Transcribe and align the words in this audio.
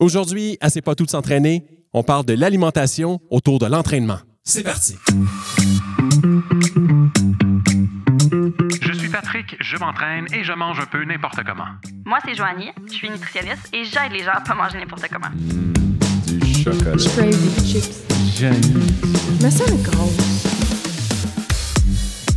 Aujourd'hui, 0.00 0.56
à 0.60 0.70
C'est 0.70 0.80
pas 0.80 0.94
tout 0.94 1.04
de 1.04 1.10
s'entraîner, 1.10 1.64
on 1.92 2.04
parle 2.04 2.24
de 2.24 2.32
l'alimentation 2.32 3.18
autour 3.30 3.58
de 3.58 3.66
l'entraînement. 3.66 4.18
C'est 4.44 4.62
parti. 4.62 4.96
Je 8.80 8.92
suis 8.92 9.08
Patrick, 9.08 9.56
je 9.58 9.76
m'entraîne 9.76 10.26
et 10.32 10.44
je 10.44 10.52
mange 10.52 10.78
un 10.78 10.86
peu 10.86 11.04
n'importe 11.04 11.40
comment. 11.44 11.66
Moi, 12.06 12.18
c'est 12.24 12.36
Joanie, 12.36 12.70
je 12.86 12.92
suis 12.92 13.10
nutritionniste 13.10 13.70
et 13.72 13.82
j'aide 13.82 14.12
les 14.12 14.22
gens 14.22 14.34
à 14.34 14.40
pas 14.40 14.54
manger 14.54 14.78
n'importe 14.78 15.08
comment. 15.10 15.34
Du 15.34 16.62
chocolat. 16.62 16.96
Je 16.96 17.08
crave 17.08 17.30
des 17.30 17.66
chips. 17.66 18.04
Je 18.36 18.46
me 19.44 19.50
sens 19.50 19.82
grosse. 19.82 20.47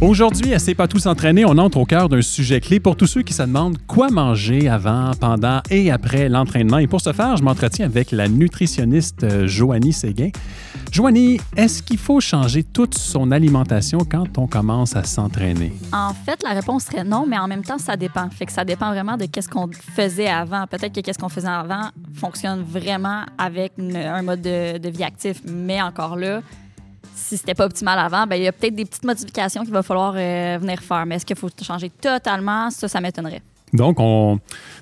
Aujourd'hui, 0.02 0.52
à 0.56 0.58
C'est 0.58 0.74
pas 0.74 0.88
tout 0.88 0.98
s'entraîner, 0.98 1.46
on 1.46 1.60
entre 1.60 1.78
au 1.78 1.86
cœur 1.86 2.10
d'un 2.10 2.24
sujet 2.24 2.60
clé 2.60 2.80
pour 2.80 2.96
tous 2.96 3.06
ceux 3.06 3.22
qui 3.22 3.34
se 3.34 3.44
demandent 3.44 3.78
quoi 3.86 4.10
manger 4.10 4.68
avant, 4.68 5.12
pendant 5.20 5.62
et 5.70 5.92
après 5.92 6.28
l'entraînement. 6.28 6.80
Et 6.80 6.88
pour 6.88 7.02
ce 7.02 7.14
faire, 7.14 7.38
je 7.38 7.44
m'entretiens 7.44 7.86
avec 7.86 8.12
la 8.12 8.28
nutritionniste 8.28 9.24
euh, 9.24 9.46
Joanie 9.46 9.94
Séguin. 9.94 10.32
Joanie, 10.92 11.40
est-ce 11.56 11.84
qu'il 11.84 12.00
faut 12.00 12.20
changer 12.20 12.64
toute 12.64 12.96
son 12.96 13.30
alimentation 13.30 14.00
quand 14.00 14.40
on 14.40 14.48
commence 14.48 14.96
à 14.96 15.04
s'entraîner? 15.04 15.72
En 15.94 16.16
fait, 16.16 16.42
la 16.42 16.54
réponse 16.54 16.86
serait 16.86 17.04
non, 17.04 17.28
mais 17.28 17.38
en 17.38 17.48
même 17.48 17.64
temps, 17.64 17.78
ça 17.78 17.96
dépend. 17.96 18.28
Fait 18.32 18.48
que 18.48 18.52
ça 18.52 18.66
dépend 18.66 18.90
vraiment 18.90 19.18
de 19.18 19.26
qu'est-ce 19.26 19.50
qu'on 19.50 19.70
faisait 19.72 20.30
avant. 20.30 20.66
Peut-être 20.66 20.96
que 20.96 21.02
qu'est-ce 21.02 21.20
qu'on 21.20 21.30
faisait 21.30 21.48
avant 21.48 21.92
fonctionne 22.16 22.64
vraiment 22.64 23.22
avec 23.38 23.74
un 23.78 24.24
mode 24.24 24.42
de, 24.42 24.80
de 24.80 24.90
vie 24.90 25.04
actif, 25.04 25.44
mais 25.48 25.80
encore 25.80 26.16
là, 26.16 26.42
si 27.22 27.38
c'était 27.38 27.54
pas 27.54 27.66
optimal 27.66 27.98
avant, 28.00 28.26
ben 28.28 28.36
il 28.36 28.44
y 28.44 28.48
a 28.48 28.52
peut-être 28.52 28.76
des 28.76 28.86
petites 28.86 29.06
modifications 29.06 29.64
qu'il 29.64 29.74
va 29.74 29.84
falloir 29.84 30.14
euh, 30.16 30.58
venir 30.60 30.80
faire. 30.82 31.06
Mais 31.06 31.16
est-ce 31.16 31.26
qu'il 31.26 31.36
faut 31.36 31.50
changer 31.62 31.90
totalement? 31.90 32.70
Ça, 32.70 32.88
ça 32.88 33.00
m'étonnerait. 33.02 33.42
Donc, 33.74 34.00
on, 34.00 34.40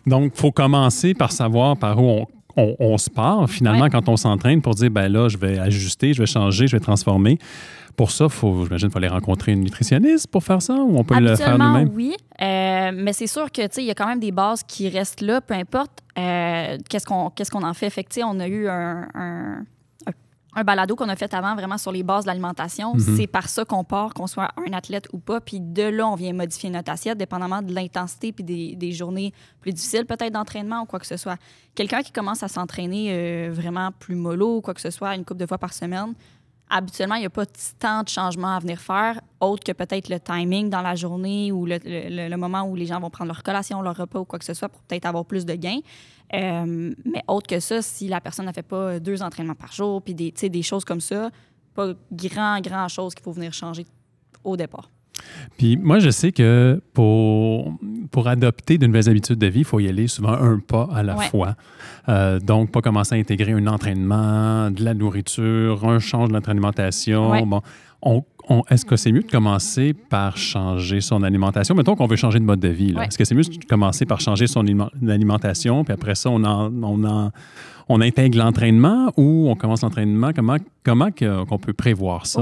donc, 0.07 0.33
faut 0.35 0.51
commencer 0.51 1.13
par 1.13 1.31
savoir 1.31 1.77
par 1.77 1.99
où 2.01 2.07
on, 2.09 2.25
on- 2.57 2.75
on 2.79 2.97
se 2.97 3.09
part 3.09 3.47
finalement 3.49 3.83
Ouais. 3.83 3.89
quand 3.89 4.09
on 4.09 4.17
s'entraîne 4.17 4.61
pour 4.61 4.73
dire, 4.75 4.89
ben 4.89 5.07
là, 5.11 5.29
je 5.29 5.37
vais 5.37 5.59
ajuster, 5.59 6.13
je 6.13 6.21
vais 6.21 6.25
changer, 6.27 6.67
je 6.67 6.75
vais 6.75 6.79
transformer. 6.79 7.37
Pour 7.95 8.11
ça, 8.11 8.29
faut, 8.29 8.63
j'imagine 8.63 8.87
qu'il 8.87 8.91
faut 8.93 8.97
aller 8.97 9.07
rencontrer 9.09 9.51
une 9.51 9.59
nutritionniste 9.61 10.27
pour 10.27 10.41
faire 10.43 10.61
ça 10.61 10.73
ou 10.73 10.97
on 10.97 11.03
peut 11.03 11.19
le 11.19 11.35
faire 11.35 11.57
nous-mêmes? 11.57 11.91
oui. 11.93 12.15
Euh, 12.41 12.91
mais 12.95 13.11
c'est 13.11 13.27
sûr 13.27 13.51
que, 13.51 13.61
il 13.79 13.83
y 13.85 13.91
a 13.91 13.93
quand 13.93 14.07
même 14.07 14.21
des 14.21 14.31
bases 14.31 14.63
qui 14.63 14.87
restent 14.87 15.19
là, 15.21 15.41
peu 15.41 15.53
importe 15.53 15.91
euh, 16.17 16.77
qu'est-ce 16.89 17.05
qu'on 17.05 17.29
qu'est-ce 17.29 17.51
qu'on 17.51 17.63
en 17.63 17.73
fait? 17.73 17.89
Fait 17.89 18.03
que, 18.05 18.23
on 18.23 18.39
a 18.39 18.47
eu 18.47 18.67
un, 18.69 19.05
un, 19.13 19.65
un- 20.59 20.63
balado 20.63 20.95
qu'on 20.95 21.09
a 21.09 21.15
fait 21.15 21.33
avant 21.33 21.55
vraiment 21.55 21.77
sur 21.77 21.91
les 21.91 22.03
bases 22.03 22.23
de 22.25 22.27
l'alimentation. 22.29 22.93
Mhm. 22.95 23.15
C'est 23.17 23.27
par 23.27 23.49
ça 23.49 23.65
qu'on 23.65 23.83
part, 23.83 24.13
qu'on 24.13 24.27
soit 24.27 24.49
un 24.67 24.73
athlète 24.73 25.07
ou 25.13 25.19
pas. 25.19 25.41
Puis 25.41 25.59
de 25.59 25.83
là, 25.83 26.07
on 26.07 26.15
vient 26.15 26.33
modifier 26.33 26.69
notre 26.69 26.91
assiette, 26.91 27.17
dépendamment 27.17 27.61
de 27.61 27.73
l'intensité 27.73 28.31
puis 28.31 28.43
des, 28.43 28.75
des 28.75 28.91
journées 28.91 29.33
plus 29.61 29.71
difficiles 29.73 30.05
peut-être 30.05 30.33
d'entraînement 30.33 30.81
ou 30.81 30.85
quoi 30.85 30.99
que 30.99 31.07
ce 31.07 31.17
soit. 31.17 31.37
Quelqu'un 31.75 32.01
qui 32.01 32.11
commence 32.11 32.43
à 32.43 32.47
s'entraîner 32.47 33.07
euh, 33.11 33.49
vraiment 33.51 33.91
plus 33.97 34.15
mollo 34.15 34.57
ou 34.57 34.61
quoi 34.61 34.73
que 34.73 34.81
ce 34.81 34.89
soit 34.91 35.15
une 35.15 35.25
couple 35.25 35.39
de 35.41 35.45
fois 35.45 35.57
par 35.57 35.73
semaine, 35.73 36.13
habituellement, 36.69 37.15
il 37.15 37.21
n'y 37.21 37.25
a 37.25 37.29
pas 37.29 37.45
tant 37.79 38.03
de 38.03 38.09
changements 38.09 38.55
à 38.55 38.59
venir 38.59 38.79
faire, 38.79 39.21
autre 39.39 39.63
que 39.63 39.71
peut-être 39.71 40.09
le 40.09 40.19
timing 40.19 40.69
dans 40.69 40.81
la 40.81 40.95
journée 40.95 41.51
ou 41.51 41.65
le, 41.65 41.79
le- 41.83 42.37
moment 42.37 42.63
où 42.63 42.75
les 42.75 42.85
gens 42.85 42.99
vont 42.99 43.09
prendre 43.09 43.29
leur 43.29 43.43
collation, 43.43 43.81
leur 43.81 43.97
repas 43.97 44.19
ou 44.19 44.25
quoi 44.25 44.39
que 44.39 44.45
ce 44.45 44.53
soit 44.53 44.69
pour 44.69 44.81
peut-être 44.83 45.05
avoir 45.05 45.25
plus 45.25 45.45
de 45.45 45.55
gains. 45.55 45.79
Euh, 46.33 46.93
mais 47.05 47.23
autre 47.27 47.47
que 47.47 47.59
ça, 47.59 47.81
si 47.81 48.07
la 48.07 48.21
personne 48.21 48.45
ne 48.45 48.51
fait 48.53 48.61
pas 48.63 48.99
deux 48.99 49.21
entraînements 49.23 49.55
par 49.55 49.71
jour, 49.71 50.01
puis 50.01 50.13
des, 50.13 50.31
des 50.31 50.61
choses 50.61 50.85
comme 50.85 51.01
ça, 51.01 51.31
pas 51.73 51.93
grand, 52.11 52.61
grand 52.61 52.87
chose 52.87 53.15
qu'il 53.15 53.23
faut 53.23 53.31
venir 53.31 53.51
changer 53.53 53.85
au 54.43 54.55
départ. 54.55 54.89
Puis 55.57 55.77
moi, 55.77 55.99
je 55.99 56.09
sais 56.09 56.31
que 56.31 56.81
pour, 56.93 57.73
pour 58.11 58.27
adopter 58.27 58.77
de 58.77 58.87
nouvelles 58.87 59.09
habitudes 59.09 59.37
de 59.39 59.47
vie, 59.47 59.59
il 59.59 59.65
faut 59.65 59.79
y 59.79 59.87
aller 59.87 60.07
souvent 60.07 60.33
un 60.33 60.59
pas 60.59 60.87
à 60.93 61.03
la 61.03 61.15
Ouais. 61.17 61.25
fois. 61.25 61.55
Euh, 62.07 62.39
donc, 62.39 62.71
pas 62.71 62.81
commencer 62.81 63.15
à 63.15 63.17
intégrer 63.17 63.51
un 63.51 63.67
entraînement, 63.67 64.71
de 64.71 64.83
la 64.83 64.93
nourriture, 64.93 65.85
un 65.87 65.99
change 65.99 66.29
de 66.29 66.33
notre 66.33 66.49
alimentation. 66.49 67.31
Ouais. 67.31 67.45
Bon, 67.45 67.61
on- 68.01 68.23
on- 68.47 68.63
est-ce 68.69 68.85
que 68.85 68.95
c'est 68.95 69.11
mieux 69.11 69.21
de 69.21 69.29
commencer 69.31 69.93
par 69.93 70.37
changer 70.37 71.01
son 71.01 71.21
alimentation? 71.23 71.75
Mettons 71.75 71.95
qu'on 71.95 72.07
veut 72.07 72.15
changer 72.15 72.39
de 72.39 72.45
mode 72.45 72.59
de 72.61 72.67
vie. 72.69 72.93
Ouais. 72.95 73.05
Est-ce 73.05 73.17
que 73.17 73.25
c'est 73.25 73.35
mieux 73.35 73.43
de 73.43 73.65
commencer 73.65 74.05
par 74.05 74.21
changer 74.21 74.47
son 74.47 74.61
aliment- 74.61 74.89
alimentation, 75.07 75.83
puis 75.83 75.93
après 75.93 76.15
ça, 76.15 76.29
on, 76.31 76.43
en- 76.43 76.71
on, 76.83 77.03
en- 77.03 77.31
on 77.89 78.01
intègre 78.01 78.37
l'entraînement 78.39 79.11
ou 79.17 79.49
on 79.49 79.55
commence 79.55 79.81
l'entraînement? 79.81 80.31
Comment, 80.33 80.57
comment 80.83 81.09
qu'on 81.11 81.57
peut 81.59 81.73
prévoir 81.73 82.25
ça? 82.25 82.41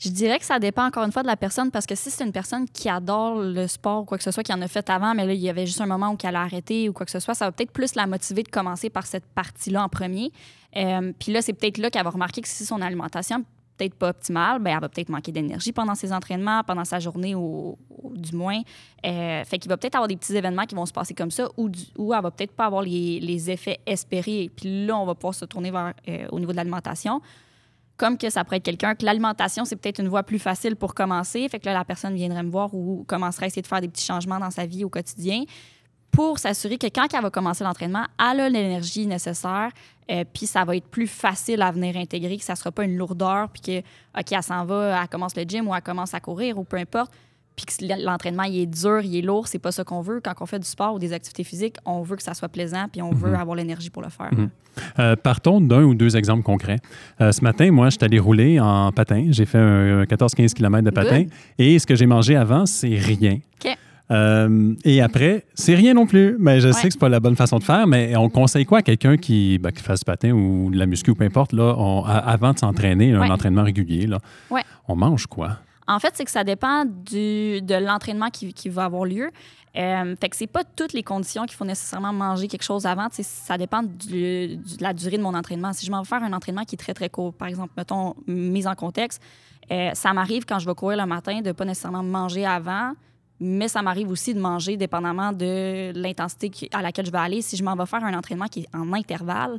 Je 0.00 0.08
dirais 0.08 0.38
que 0.38 0.46
ça 0.46 0.58
dépend 0.58 0.86
encore 0.86 1.04
une 1.04 1.12
fois 1.12 1.20
de 1.22 1.26
la 1.26 1.36
personne 1.36 1.70
parce 1.70 1.84
que 1.84 1.94
si 1.94 2.10
c'est 2.10 2.24
une 2.24 2.32
personne 2.32 2.66
qui 2.66 2.88
adore 2.88 3.38
le 3.42 3.66
sport 3.66 4.00
ou 4.00 4.04
quoi 4.06 4.16
que 4.16 4.24
ce 4.24 4.30
soit, 4.30 4.42
qui 4.42 4.52
en 4.52 4.62
a 4.62 4.66
fait 4.66 4.88
avant, 4.88 5.14
mais 5.14 5.26
là, 5.26 5.34
il 5.34 5.40
y 5.40 5.50
avait 5.50 5.66
juste 5.66 5.82
un 5.82 5.86
moment 5.86 6.10
où 6.12 6.16
elle 6.24 6.36
a 6.36 6.40
arrêté 6.40 6.88
ou 6.88 6.94
quoi 6.94 7.04
que 7.04 7.12
ce 7.12 7.20
soit, 7.20 7.34
ça 7.34 7.44
va 7.44 7.52
peut-être 7.52 7.70
plus 7.70 7.94
la 7.94 8.06
motiver 8.06 8.42
de 8.42 8.48
commencer 8.48 8.88
par 8.88 9.04
cette 9.06 9.26
partie-là 9.26 9.84
en 9.84 9.90
premier. 9.90 10.32
Euh, 10.76 11.12
Puis 11.18 11.32
là, 11.32 11.42
c'est 11.42 11.52
peut-être 11.52 11.76
là 11.76 11.90
qu'elle 11.90 12.04
va 12.04 12.10
remarquer 12.10 12.40
que 12.40 12.48
si 12.48 12.64
son 12.64 12.80
alimentation 12.80 13.38
n'est 13.40 13.44
peut-être 13.76 13.94
pas 13.94 14.08
optimale, 14.08 14.58
ben, 14.60 14.72
elle 14.74 14.80
va 14.80 14.88
peut-être 14.88 15.10
manquer 15.10 15.32
d'énergie 15.32 15.72
pendant 15.72 15.94
ses 15.94 16.14
entraînements, 16.14 16.62
pendant 16.64 16.86
sa 16.86 16.98
journée 16.98 17.34
ou, 17.34 17.76
ou 18.02 18.16
du 18.16 18.34
moins. 18.34 18.60
Euh, 19.04 19.44
fait 19.44 19.58
qu'il 19.58 19.68
va 19.68 19.76
peut-être 19.76 19.96
avoir 19.96 20.08
des 20.08 20.16
petits 20.16 20.34
événements 20.34 20.64
qui 20.64 20.74
vont 20.74 20.86
se 20.86 20.92
passer 20.92 21.12
comme 21.12 21.30
ça 21.30 21.46
ou, 21.58 21.68
du- 21.68 21.84
ou 21.98 22.14
elle 22.14 22.22
va 22.22 22.30
peut-être 22.30 22.52
pas 22.52 22.64
avoir 22.64 22.80
les, 22.80 23.20
les 23.20 23.50
effets 23.50 23.80
espérés. 23.84 24.50
Puis 24.56 24.86
là, 24.86 24.96
on 24.96 25.04
va 25.04 25.14
pouvoir 25.14 25.34
se 25.34 25.44
tourner 25.44 25.70
vers, 25.70 25.92
euh, 26.08 26.26
au 26.30 26.40
niveau 26.40 26.52
de 26.52 26.56
l'alimentation 26.56 27.20
comme 28.00 28.16
que 28.16 28.30
ça 28.30 28.44
pourrait 28.44 28.56
être 28.56 28.64
quelqu'un 28.64 28.94
que 28.94 29.04
l'alimentation, 29.04 29.66
c'est 29.66 29.76
peut-être 29.76 30.00
une 30.00 30.08
voie 30.08 30.22
plus 30.22 30.38
facile 30.38 30.74
pour 30.74 30.94
commencer. 30.94 31.46
Fait 31.50 31.60
que 31.60 31.66
là, 31.66 31.74
la 31.74 31.84
personne 31.84 32.14
viendrait 32.14 32.42
me 32.42 32.50
voir 32.50 32.74
ou 32.74 33.04
commencerait 33.06 33.44
à 33.44 33.46
essayer 33.48 33.60
de 33.60 33.66
faire 33.66 33.82
des 33.82 33.88
petits 33.88 34.06
changements 34.06 34.38
dans 34.38 34.50
sa 34.50 34.64
vie 34.64 34.84
au 34.84 34.88
quotidien 34.88 35.44
pour 36.10 36.38
s'assurer 36.38 36.78
que 36.78 36.86
quand 36.86 37.12
elle 37.12 37.20
va 37.20 37.28
commencer 37.28 37.62
l'entraînement, 37.62 38.06
elle 38.18 38.40
a 38.40 38.48
l'énergie 38.48 39.06
nécessaire, 39.06 39.70
euh, 40.10 40.24
puis 40.32 40.46
ça 40.46 40.64
va 40.64 40.76
être 40.76 40.88
plus 40.88 41.06
facile 41.06 41.60
à 41.60 41.70
venir 41.70 41.94
intégrer, 41.98 42.38
que 42.38 42.42
ça 42.42 42.54
ne 42.54 42.58
sera 42.58 42.72
pas 42.72 42.84
une 42.84 42.96
lourdeur, 42.96 43.50
puis 43.50 43.60
que, 43.60 43.78
OK, 44.18 44.32
elle 44.32 44.42
s'en 44.42 44.64
va, 44.64 45.02
elle 45.02 45.08
commence 45.08 45.36
le 45.36 45.42
gym 45.42 45.68
ou 45.68 45.74
elle 45.74 45.82
commence 45.82 46.14
à 46.14 46.20
courir 46.20 46.58
ou 46.58 46.64
peu 46.64 46.78
importe, 46.78 47.12
puis 47.66 47.76
que 47.88 48.04
l'entraînement, 48.04 48.44
il 48.44 48.60
est 48.60 48.66
dur, 48.66 49.00
il 49.02 49.16
est 49.16 49.22
lourd, 49.22 49.48
c'est 49.48 49.58
pas 49.58 49.72
ça 49.72 49.84
qu'on 49.84 50.00
veut. 50.00 50.20
Quand 50.22 50.32
on 50.40 50.46
fait 50.46 50.58
du 50.58 50.66
sport 50.66 50.94
ou 50.94 50.98
des 50.98 51.12
activités 51.12 51.44
physiques, 51.44 51.76
on 51.84 52.02
veut 52.02 52.16
que 52.16 52.22
ça 52.22 52.34
soit 52.34 52.48
plaisant, 52.48 52.86
puis 52.90 53.02
on 53.02 53.10
veut 53.12 53.34
avoir 53.34 53.56
l'énergie 53.56 53.90
pour 53.90 54.02
le 54.02 54.08
faire. 54.08 54.30
Mhm. 54.32 54.50
Euh, 54.98 55.16
partons 55.16 55.60
d'un 55.60 55.82
ou 55.82 55.94
deux 55.94 56.16
exemples 56.16 56.42
concrets. 56.42 56.78
Euh, 57.20 57.32
ce 57.32 57.42
matin, 57.42 57.70
moi, 57.70 57.86
je 57.90 57.96
suis 57.96 58.04
allé 58.04 58.18
rouler 58.18 58.60
en 58.60 58.92
patin. 58.92 59.26
J'ai 59.30 59.44
fait 59.46 59.58
un 59.58 60.04
14-15 60.04 60.54
km 60.54 60.84
de 60.84 60.90
patin. 60.90 61.22
Good. 61.22 61.30
Et 61.58 61.78
ce 61.78 61.86
que 61.86 61.94
j'ai 61.96 62.06
mangé 62.06 62.36
avant, 62.36 62.66
c'est 62.66 62.96
rien. 62.96 63.38
Euh, 64.12 64.74
et 64.84 65.00
après, 65.00 65.44
c'est 65.54 65.74
rien 65.76 65.94
non 65.94 66.04
plus. 66.04 66.34
Mais 66.40 66.58
je 66.60 66.72
sais 66.72 66.88
que 66.88 66.92
c'est 66.94 66.98
pas 66.98 67.08
la 67.08 67.20
bonne 67.20 67.36
façon 67.36 67.58
de 67.58 67.62
faire, 67.64 67.86
mais 67.86 68.16
on 68.16 68.28
conseille 68.28 68.64
quoi 68.64 68.78
à 68.78 68.82
quelqu'un 68.82 69.16
qui, 69.16 69.58
ben, 69.58 69.70
qui 69.70 69.82
fasse 69.84 70.00
du 70.00 70.04
patin 70.04 70.32
ou 70.32 70.68
de 70.70 70.76
la 70.76 70.86
muscu 70.86 71.12
ou 71.12 71.14
peu 71.14 71.24
importe, 71.24 71.52
là, 71.52 71.74
on- 71.78 72.02
avant 72.04 72.52
de 72.52 72.58
s'entraîner, 72.58 73.12
un 73.12 73.30
entraînement 73.30 73.62
régulier, 73.62 74.06
là, 74.08 74.18
Ouais. 74.50 74.62
on 74.88 74.96
mange 74.96 75.26
quoi? 75.26 75.58
En 75.90 75.98
fait, 75.98 76.12
c'est 76.14 76.24
que 76.24 76.30
ça 76.30 76.44
dépend 76.44 76.84
de 76.84 77.84
l'entraînement 77.84 78.30
qui, 78.30 78.68
va 78.68 78.84
avoir 78.84 79.04
lieu. 79.04 79.32
Euh, 79.76 80.14
fait 80.20 80.28
que 80.28 80.36
c'est 80.36 80.46
pas 80.46 80.62
toutes 80.62 80.92
les 80.92 81.02
conditions 81.02 81.46
qu'il 81.46 81.56
faut 81.56 81.64
nécessairement 81.64 82.12
manger 82.12 82.46
quelque 82.46 82.62
chose 82.62 82.86
avant. 82.86 83.08
Ça 83.10 83.58
dépend 83.58 83.82
de 83.82 84.56
la 84.80 84.92
durée 84.94 85.18
de 85.18 85.22
mon 85.22 85.34
entraînement. 85.34 85.72
Si 85.72 85.84
je 85.84 85.90
m'en 85.90 86.02
vais 86.02 86.08
faire 86.08 86.22
un 86.22 86.32
entraînement 86.32 86.62
qui 86.64 86.76
est 86.76 86.78
très, 86.78 86.94
très 86.94 87.10
court, 87.10 87.34
par 87.34 87.48
exemple, 87.48 87.72
mettons, 87.76 88.14
mise 88.28 88.68
en 88.68 88.76
contexte, 88.76 89.20
euh, 89.72 89.90
ça 89.94 90.12
m'arrive 90.12 90.44
quand 90.44 90.60
je 90.60 90.66
vais 90.66 90.74
courir 90.76 90.96
le 90.96 91.06
matin 91.06 91.40
de 91.40 91.50
pas 91.50 91.64
nécessairement 91.64 92.04
manger 92.04 92.46
avant, 92.46 92.92
mais 93.40 93.66
ça 93.66 93.82
m'arrive 93.82 94.10
aussi 94.10 94.32
de 94.32 94.40
manger 94.40 94.76
dépendamment 94.76 95.32
de 95.32 95.90
l'intensité 95.96 96.68
à 96.72 96.82
laquelle 96.82 97.06
je 97.06 97.10
vais 97.10 97.18
aller. 97.18 97.42
Si 97.42 97.56
je 97.56 97.64
m'en 97.64 97.74
vais 97.74 97.86
faire 97.86 98.04
un 98.04 98.16
entraînement 98.16 98.46
qui 98.46 98.60
est 98.60 98.76
en 98.76 98.92
intervalle, 98.92 99.58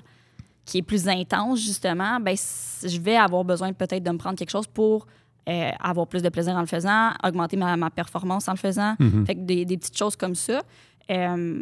qui 0.64 0.78
est 0.78 0.81
plus 0.81 1.09
intense, 1.09 1.59
justement, 1.59 2.22
ben, 2.22 2.38
je 2.38 3.00
vais 3.02 3.18
avoir 3.18 3.44
besoin 3.44 3.74
peut-être 3.74 4.03
de 4.03 4.12
me 4.12 4.18
prendre 4.18 4.38
quelque 4.38 4.52
chose 4.52 4.68
pour 4.68 5.08
euh, 5.50 5.69
avoir 5.79 6.07
plus 6.07 6.22
de 6.22 6.29
plaisir 6.29 6.53
en 6.56 6.62
le 6.62 6.68
faisant, 6.68 7.12
augmenter 7.24 7.57
ma, 7.57 7.75
ma 7.78 7.90
performance 7.90 8.47
en 8.47 8.53
le 8.53 8.57
faisant. 8.57 8.96
Mhm. 9.00 9.25
Fait 9.25 9.35
que 9.35 9.40
des, 9.41 9.66
des 9.66 9.78
petites 9.78 9.97
choses 9.97 10.16
comme 10.16 10.35
ça. 10.35 10.62
Euh, 11.09 11.62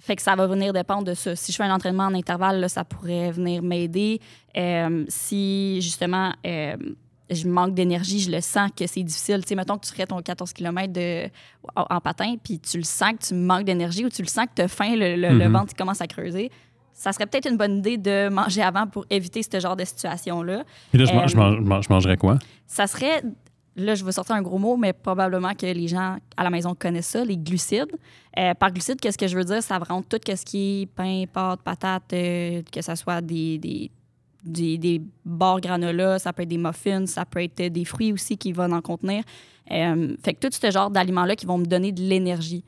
fait 0.00 0.16
que 0.16 0.22
ça 0.22 0.34
va 0.34 0.46
venir 0.46 0.72
dépendre 0.72 1.04
de 1.04 1.14
ça. 1.14 1.36
Si 1.36 1.52
je 1.52 1.56
fais 1.56 1.62
un 1.62 1.74
entraînement 1.74 2.04
en 2.06 2.14
intervalle, 2.14 2.60
là, 2.60 2.68
ça 2.68 2.84
pourrait 2.84 3.30
venir 3.30 3.62
m'aider. 3.62 4.20
Euh, 4.56 5.04
si, 5.08 5.80
justement, 5.80 6.32
je 7.30 7.48
manque 7.48 7.74
d'énergie, 7.74 8.18
je 8.20 8.30
le 8.30 8.40
sens 8.40 8.70
que 8.76 8.86
c'est 8.86 9.02
difficile. 9.04 9.40
Tu 9.42 9.48
sais, 9.50 9.54
mettons 9.54 9.78
que 9.78 9.86
tu 9.86 9.92
ferais 9.92 10.06
ton 10.06 10.20
14 10.20 10.52
km 10.52 10.92
de, 10.92 11.28
en, 11.76 12.00
patin, 12.00 12.34
puis 12.42 12.58
tu 12.58 12.76
le 12.78 12.82
sens 12.82 13.12
que 13.12 13.26
tu 13.28 13.34
manques 13.34 13.64
d'énergie 13.64 14.04
ou 14.04 14.08
tu 14.10 14.22
le 14.22 14.28
sens 14.28 14.46
que 14.46 14.54
tu 14.56 14.62
as 14.62 14.68
faim, 14.68 14.94
le, 14.96 15.14
le- 15.16 15.38
le 15.38 15.46
Mhm. 15.48 15.52
ventre 15.52 15.72
il 15.72 15.76
commence 15.76 16.00
à 16.00 16.06
creuser. 16.08 16.50
Ça 16.94 17.12
serait 17.12 17.26
peut-être 17.26 17.48
une 17.50 17.56
bonne 17.56 17.78
idée 17.78 17.96
de 17.98 18.28
manger 18.28 18.62
avant 18.62 18.86
pour 18.86 19.04
éviter 19.10 19.42
ce 19.42 19.58
genre 19.60 19.76
de 19.76 19.84
situation-là. 19.84 20.64
Et 20.94 20.98
là, 20.98 21.04
je, 21.04 21.10
Euh, 21.10 21.26
je 21.26 21.36
mange- 21.36 21.56
je 21.56 21.60
mange- 21.62 21.84
je 21.88 21.92
mangerais 21.92 22.16
quoi? 22.16 22.38
Ça 22.66 22.86
serait, 22.86 23.22
là, 23.76 23.94
je 23.94 24.04
vais 24.04 24.12
sortir 24.12 24.34
un 24.36 24.42
gros 24.42 24.58
mot, 24.58 24.76
mais 24.76 24.92
probablement 24.92 25.54
que 25.54 25.66
les 25.66 25.88
gens 25.88 26.18
à 26.36 26.44
la 26.44 26.50
maison 26.50 26.74
connaissent 26.74 27.08
ça, 27.08 27.24
les 27.24 27.36
glucides. 27.36 27.90
Euh, 28.38 28.54
par 28.54 28.70
glucides, 28.70 29.00
qu'est-ce 29.00 29.18
que 29.18 29.26
je 29.26 29.36
veux 29.36 29.44
dire? 29.44 29.62
Ça 29.62 29.78
rentre 29.78 30.08
tout 30.08 30.20
ce 30.36 30.44
qui 30.44 30.82
est 30.82 30.86
pain, 30.86 31.24
pâtes, 31.32 31.60
patates, 31.62 32.12
euh, 32.12 32.62
que 32.70 32.80
ce 32.82 32.94
soit 32.94 33.20
des, 33.20 33.58
des, 33.58 33.90
des, 34.44 34.78
des 34.78 35.00
barres 35.24 35.60
granola, 35.60 36.18
ça 36.18 36.32
peut 36.32 36.42
être 36.42 36.48
des 36.48 36.58
muffins, 36.58 37.06
ça 37.06 37.24
peut 37.24 37.42
être 37.42 37.66
des 37.68 37.84
fruits 37.84 38.12
aussi 38.12 38.36
qui 38.36 38.52
vont 38.52 38.70
en 38.72 38.80
contenir. 38.80 39.22
Euh, 39.70 40.16
fait 40.24 40.34
que 40.34 40.46
tout 40.48 40.52
ce 40.52 40.70
genre 40.70 40.90
d'aliments-là 40.90 41.36
qui 41.36 41.46
vont 41.46 41.58
me 41.58 41.64
donner 41.64 41.92
de 41.92 42.02
l'énergie. 42.02 42.64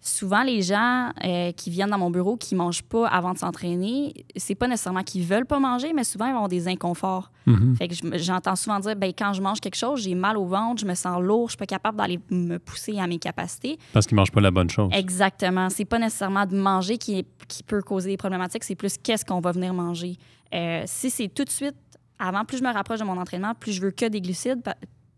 Souvent 0.00 0.42
les 0.42 0.62
gens 0.62 1.10
euh, 1.24 1.52
qui 1.52 1.68
viennent 1.70 1.90
dans 1.90 1.98
mon 1.98 2.10
bureau 2.10 2.36
qui 2.36 2.54
mangent 2.54 2.82
pas 2.82 3.06
avant 3.08 3.32
de 3.32 3.38
s'entraîner, 3.38 4.14
c'est 4.36 4.54
pas 4.54 4.66
nécessairement 4.66 5.02
qu'ils 5.02 5.24
veulent 5.24 5.44
pas 5.46 5.58
manger, 5.58 5.92
mais 5.92 6.04
souvent 6.04 6.26
ils 6.26 6.30
avoir 6.30 6.48
des 6.48 6.68
inconforts. 6.68 7.30
Mhm. 7.46 7.76
Fait 7.76 7.88
que 7.88 7.94
je- 7.94 8.18
j'entends 8.18 8.56
souvent 8.56 8.80
dire 8.80 8.96
ben 8.96 9.12
quand 9.16 9.32
je 9.34 9.42
mange 9.42 9.60
quelque 9.60 9.76
chose, 9.76 10.00
j'ai 10.02 10.14
mal 10.14 10.36
au 10.38 10.46
ventre, 10.46 10.80
je 10.80 10.86
me 10.86 10.94
sens 10.94 11.20
lourd, 11.20 11.48
je 11.48 11.52
suis 11.52 11.58
pas 11.58 11.66
capable 11.66 11.98
d'aller 11.98 12.18
me 12.30 12.58
pousser 12.58 12.98
à 12.98 13.06
mes 13.06 13.18
capacités. 13.18 13.78
Parce 13.92 14.06
qu'ils 14.06 14.14
ne 14.16 14.20
mangent 14.20 14.32
pas 14.32 14.40
la 14.40 14.50
bonne 14.50 14.70
chose. 14.70 14.90
Exactement. 14.92 15.68
C'est 15.68 15.84
pas 15.84 15.98
nécessairement 15.98 16.46
de 16.46 16.56
manger 16.56 16.96
qui, 16.98 17.18
est- 17.18 17.28
qui 17.46 17.62
peut 17.62 17.82
causer 17.82 18.10
des 18.10 18.16
problématiques, 18.16 18.64
c'est 18.64 18.74
plus 18.74 18.96
qu'est-ce 18.96 19.24
qu'on 19.24 19.40
va 19.40 19.52
venir 19.52 19.74
manger. 19.74 20.16
Euh, 20.54 20.82
si 20.86 21.10
c'est 21.10 21.28
tout 21.28 21.44
de 21.44 21.50
suite, 21.50 21.76
avant, 22.18 22.44
plus 22.44 22.58
je 22.58 22.62
me 22.64 22.72
rapproche 22.72 22.98
de 23.00 23.04
mon 23.04 23.16
entraînement, 23.18 23.54
plus 23.54 23.72
je 23.72 23.80
veux 23.80 23.90
que 23.90 24.06
des 24.06 24.20
glucides 24.20 24.62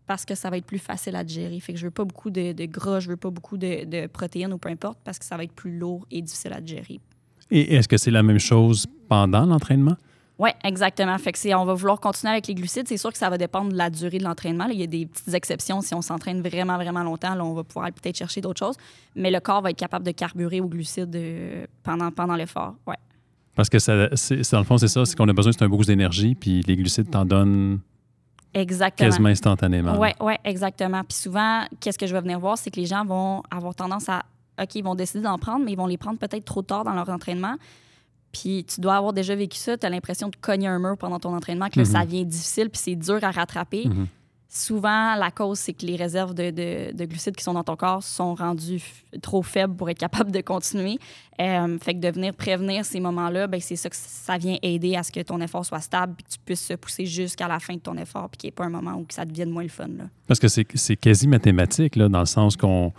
parce 0.07 0.25
que 0.25 0.35
ça 0.35 0.49
va 0.49 0.57
être 0.57 0.65
plus 0.65 0.79
facile 0.79 1.15
à 1.15 1.23
digérer. 1.23 1.59
Fait 1.59 1.73
que 1.73 1.79
je 1.79 1.85
veux 1.85 1.91
pas 1.91 2.05
beaucoup 2.05 2.29
de, 2.29 2.51
de 2.53 2.65
gras, 2.65 2.99
je 2.99 3.09
veux 3.09 3.17
pas 3.17 3.29
beaucoup 3.29 3.57
de, 3.57 3.85
de 3.85 4.07
protéines 4.07 4.53
ou 4.53 4.57
peu 4.57 4.69
importe 4.69 4.99
parce 5.03 5.19
que 5.19 5.25
ça 5.25 5.37
va 5.37 5.43
être 5.43 5.53
plus 5.53 5.77
lourd 5.77 6.05
et 6.11 6.21
difficile 6.21 6.53
à 6.53 6.61
digérer. 6.61 6.99
Et 7.51 7.75
est-ce 7.75 7.87
que 7.87 7.97
c'est 7.97 8.11
la 8.11 8.23
même 8.23 8.39
chose 8.39 8.87
pendant 9.07 9.45
l'entraînement? 9.45 9.95
Oui, 10.39 10.49
exactement. 10.63 11.17
Fait 11.19 11.31
que 11.31 11.55
on 11.55 11.63
va 11.63 11.73
vouloir 11.73 11.99
continuer 11.99 12.31
avec 12.31 12.47
les 12.47 12.55
glucides. 12.55 12.87
C'est 12.87 12.97
sûr 12.97 13.11
que 13.11 13.17
ça 13.17 13.29
va 13.29 13.37
dépendre 13.37 13.71
de 13.71 13.77
la 13.77 13.89
durée 13.89 14.17
de 14.17 14.23
l'entraînement. 14.23 14.65
Il 14.65 14.79
y 14.79 14.83
a 14.83 14.87
des 14.87 15.05
petites 15.05 15.33
exceptions. 15.33 15.81
Si 15.81 15.93
on 15.93 16.01
s'entraîne 16.01 16.41
vraiment, 16.41 16.75
vraiment 16.75 17.03
longtemps, 17.03 17.35
là, 17.35 17.45
on 17.45 17.53
va 17.53 17.63
pouvoir 17.63 17.85
aller 17.85 17.93
peut-être 17.93 18.17
chercher 18.17 18.41
d'autres 18.41 18.59
choses. 18.59 18.75
Mais 19.15 19.29
le 19.29 19.39
corps 19.39 19.61
va 19.61 19.69
être 19.69 19.77
capable 19.77 20.05
de 20.05 20.11
carburer 20.11 20.59
aux 20.59 20.67
glucides 20.67 21.15
euh, 21.15 21.65
pendant, 21.83 22.09
pendant 22.11 22.35
l'effort. 22.35 22.75
Ouais. 22.87 22.97
Parce 23.55 23.69
que 23.69 23.77
ça, 23.77 24.07
dans 24.07 24.59
le 24.59 24.65
fond, 24.65 24.77
c'est 24.79 24.87
ça, 24.87 25.05
c'est 25.05 25.15
qu'on 25.15 25.29
a 25.29 25.33
besoin, 25.33 25.51
c'est 25.51 25.63
un 25.63 25.69
boost 25.69 25.87
d'énergie, 25.87 26.33
puis 26.33 26.61
les 26.63 26.75
glucides 26.75 27.11
t'en 27.11 27.23
donnent 27.23 27.79
Exactement. 28.53 29.09
quasiment 29.09 29.29
instantanément. 29.29 29.99
Oui, 29.99 30.09
ouais, 30.19 30.37
exactement. 30.43 31.01
Puis 31.03 31.17
souvent, 31.17 31.63
qu'est-ce 31.79 31.97
que 31.97 32.05
je 32.07 32.13
vais 32.13 32.21
venir 32.21 32.39
voir, 32.39 32.57
c'est 32.57 32.69
que 32.71 32.79
les 32.79 32.85
gens 32.85 33.03
vont 33.05 33.41
avoir 33.49 33.73
tendance 33.75 34.09
à, 34.09 34.23
OK, 34.61 34.75
ils 34.75 34.83
vont 34.83 34.95
décider 34.95 35.23
d'en 35.23 35.37
prendre, 35.39 35.65
mais 35.65 35.71
ils 35.71 35.77
vont 35.77 35.87
les 35.87 35.97
prendre 35.97 36.19
peut-être 36.19 36.45
trop 36.45 36.61
tard 36.61 36.83
dans 36.83 36.93
leur 36.93 37.09
entraînement. 37.09 37.55
Puis 38.31 38.65
tu 38.65 38.81
dois 38.81 38.95
avoir 38.95 39.13
déjà 39.13 39.35
vécu 39.35 39.57
ça, 39.57 39.77
tu 39.77 39.85
as 39.85 39.89
l'impression 39.89 40.29
de 40.29 40.35
cogner 40.35 40.67
un 40.67 40.79
mur 40.79 40.97
pendant 40.97 41.19
ton 41.19 41.35
entraînement, 41.35 41.69
que 41.69 41.79
là, 41.79 41.85
Mhm. 41.85 41.91
ça 41.91 42.05
devient 42.05 42.25
difficile, 42.25 42.69
puis 42.69 42.81
c'est 42.83 42.95
dur 42.95 43.19
à 43.23 43.31
rattraper. 43.31 43.85
Mhm. 43.87 44.07
Souvent, 44.55 45.15
la 45.15 45.31
cause, 45.31 45.57
c'est 45.57 45.73
que 45.73 45.83
les 45.83 45.95
réserves 45.95 46.35
de, 46.35 46.51
de- 46.51 46.95
de 46.95 47.05
glucides 47.05 47.35
qui 47.35 47.43
sont 47.43 47.53
dans 47.55 47.63
ton 47.63 47.75
corps 47.75 48.03
sont 48.03 48.35
rendues 48.35 48.83
trop 49.19 49.41
faibles 49.41 49.75
pour 49.75 49.89
être 49.89 49.97
capable 49.97 50.31
de 50.31 50.41
continuer. 50.41 50.99
Euh, 51.41 51.79
fait 51.79 51.95
que 51.95 51.99
de 51.99 52.09
venir 52.09 52.35
prévenir 52.35 52.85
ces 52.85 52.99
moments-là, 52.99 53.47
ben, 53.47 53.59
c'est 53.59 53.75
ça 53.75 53.89
que 53.89 53.95
ça 53.95 54.37
vient 54.37 54.55
aider 54.61 54.95
à 54.95 55.01
ce 55.01 55.11
que 55.11 55.21
ton 55.21 55.41
effort 55.41 55.65
soit 55.65 55.79
stable 55.79 56.13
puis 56.15 56.23
que 56.25 56.29
tu 56.29 56.37
puisses 56.45 56.65
se 56.67 56.73
pousser 56.75 57.07
jusqu'à 57.07 57.47
la 57.47 57.59
fin 57.59 57.73
de 57.73 57.79
ton 57.79 57.97
effort 57.97 58.29
puis 58.29 58.37
qu'il 58.37 58.47
n'y 58.47 58.49
ait 58.49 58.55
pas 58.55 58.65
un 58.65 58.69
moment 58.69 58.93
où 58.93 59.07
ça 59.09 59.25
devienne 59.25 59.49
moins 59.49 59.63
le 59.63 59.69
fun. 59.69 59.87
Là. 59.87 60.03
Parce 60.27 60.39
que 60.39 60.47
c'est, 60.47 60.65
quasi 60.97 61.27
mathématique, 61.27 61.95
là, 61.95 62.07
dans 62.07 62.19
le 62.19 62.25
sens 62.27 62.55
qu'on. 62.55 62.93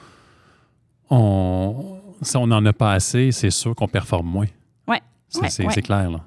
On, 1.11 2.01
si 2.23 2.37
on 2.37 2.47
n'en 2.49 2.65
a 2.67 2.73
pas 2.73 2.93
assez, 2.95 3.31
c'est 3.31 3.51
sûr 3.51 3.75
qu'on 3.77 3.87
performe 3.89 4.27
moins. 4.27 4.47
Ouais. 4.89 5.01
C'est, 5.29 5.65
Ouais, 5.65 5.73
clair, 5.83 6.11
là. 6.11 6.25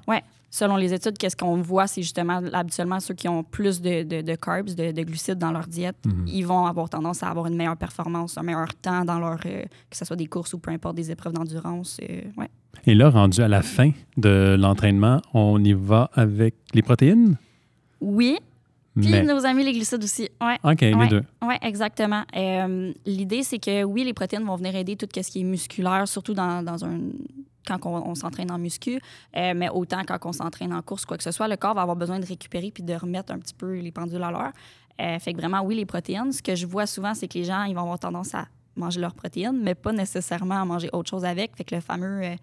Selon 0.50 0.76
les 0.76 0.94
études, 0.94 1.18
qu'est-ce 1.18 1.36
qu'on 1.36 1.56
voit, 1.60 1.86
c'est 1.86 2.00
justement 2.00 2.40
habituellement 2.54 3.00
ceux 3.00 3.12
qui 3.14 3.28
ont 3.28 3.42
plus 3.44 3.82
de, 3.82 4.02
de- 4.02 4.22
de 4.22 4.34
carbs, 4.34 4.74
de, 4.74 4.92
de 4.92 5.02
glucides 5.02 5.38
dans 5.38 5.52
leur 5.52 5.66
diète, 5.66 5.96
Mhm. 6.06 6.24
ils 6.26 6.42
vont 6.46 6.64
avoir 6.66 6.88
tendance 6.88 7.22
à 7.22 7.28
avoir 7.28 7.46
une 7.46 7.54
meilleure 7.56 7.76
performance, 7.76 8.38
un 8.38 8.42
meilleur 8.42 8.74
temps 8.76 9.04
dans 9.04 9.18
leur, 9.18 9.38
euh, 9.44 9.62
que 9.90 9.96
ce 9.96 10.04
soit 10.06 10.16
des 10.16 10.26
courses 10.26 10.54
ou 10.54 10.58
peu 10.58 10.70
importe 10.70 10.96
des 10.96 11.10
épreuves 11.10 11.34
d'endurance. 11.34 11.98
euh, 12.08 12.22
ouais. 12.38 12.48
Et 12.86 12.94
là, 12.94 13.10
rendu 13.10 13.40
à 13.42 13.48
la 13.48 13.60
fin 13.62 13.90
de 14.16 14.56
l'entraînement, 14.58 15.20
on 15.34 15.62
y 15.62 15.74
va 15.74 16.08
avec 16.14 16.54
les 16.72 16.80
protéines? 16.82 17.36
Oui, 18.00 18.38
puis 18.98 19.10
Mais. 19.10 19.22
nos 19.24 19.44
amis 19.44 19.64
les 19.64 19.72
glucides 19.72 20.02
aussi. 20.02 20.28
Ouais. 20.40 20.56
OK, 20.64 20.80
les 20.80 21.08
deux. 21.08 21.22
Oui, 21.42 21.54
exactement. 21.62 22.22
Euh, 22.36 22.92
L'idée, 23.04 23.42
c'est 23.42 23.58
que 23.58 23.84
oui, 23.84 24.02
les 24.04 24.14
protéines 24.14 24.44
vont 24.44 24.56
venir 24.56 24.74
aider 24.76 24.96
tout 24.96 25.06
ce 25.14 25.30
qui 25.30 25.40
est 25.40 25.44
musculaire, 25.44 26.08
surtout 26.08 26.34
dans, 26.34 26.62
dans 26.62 26.84
un 26.84 26.98
quand 27.68 27.86
on, 27.86 28.14
s'entraîne 28.14 28.50
en 28.50 28.58
muscu, 28.58 29.00
euh, 29.36 29.52
mais 29.54 29.68
autant 29.68 30.02
quand 30.06 30.18
on 30.24 30.32
s'entraîne 30.32 30.72
en 30.72 30.82
course, 30.82 31.04
quoi 31.04 31.16
que 31.16 31.22
ce 31.22 31.30
soit, 31.30 31.48
le 31.48 31.56
corps 31.56 31.74
va 31.74 31.82
avoir 31.82 31.96
besoin 31.96 32.18
de 32.18 32.26
récupérer 32.26 32.70
puis 32.70 32.82
de 32.82 32.94
remettre 32.94 33.32
un 33.32 33.38
petit 33.38 33.54
peu 33.54 33.78
les 33.78 33.92
pendules 33.92 34.22
à 34.22 34.30
l'heure. 34.30 34.52
Euh, 35.00 35.18
fait 35.18 35.32
que 35.32 35.38
vraiment, 35.38 35.60
oui, 35.62 35.76
les 35.76 35.86
protéines. 35.86 36.32
Ce 36.32 36.42
que 36.42 36.54
je 36.54 36.66
vois 36.66 36.86
souvent, 36.86 37.14
c'est 37.14 37.28
que 37.28 37.38
les 37.38 37.44
gens, 37.44 37.64
ils 37.64 37.74
vont 37.74 37.82
avoir 37.82 37.98
tendance 37.98 38.34
à 38.34 38.46
manger 38.76 39.00
leurs 39.00 39.14
protéines, 39.14 39.60
mais 39.62 39.74
pas 39.74 39.92
nécessairement 39.92 40.60
à 40.60 40.64
manger 40.64 40.88
autre 40.92 41.10
chose 41.10 41.24
avec. 41.24 41.56
Fait 41.56 41.64
que 41.64 41.74
le 41.74 41.80
fameux 41.80 42.24
euh, 42.24 42.36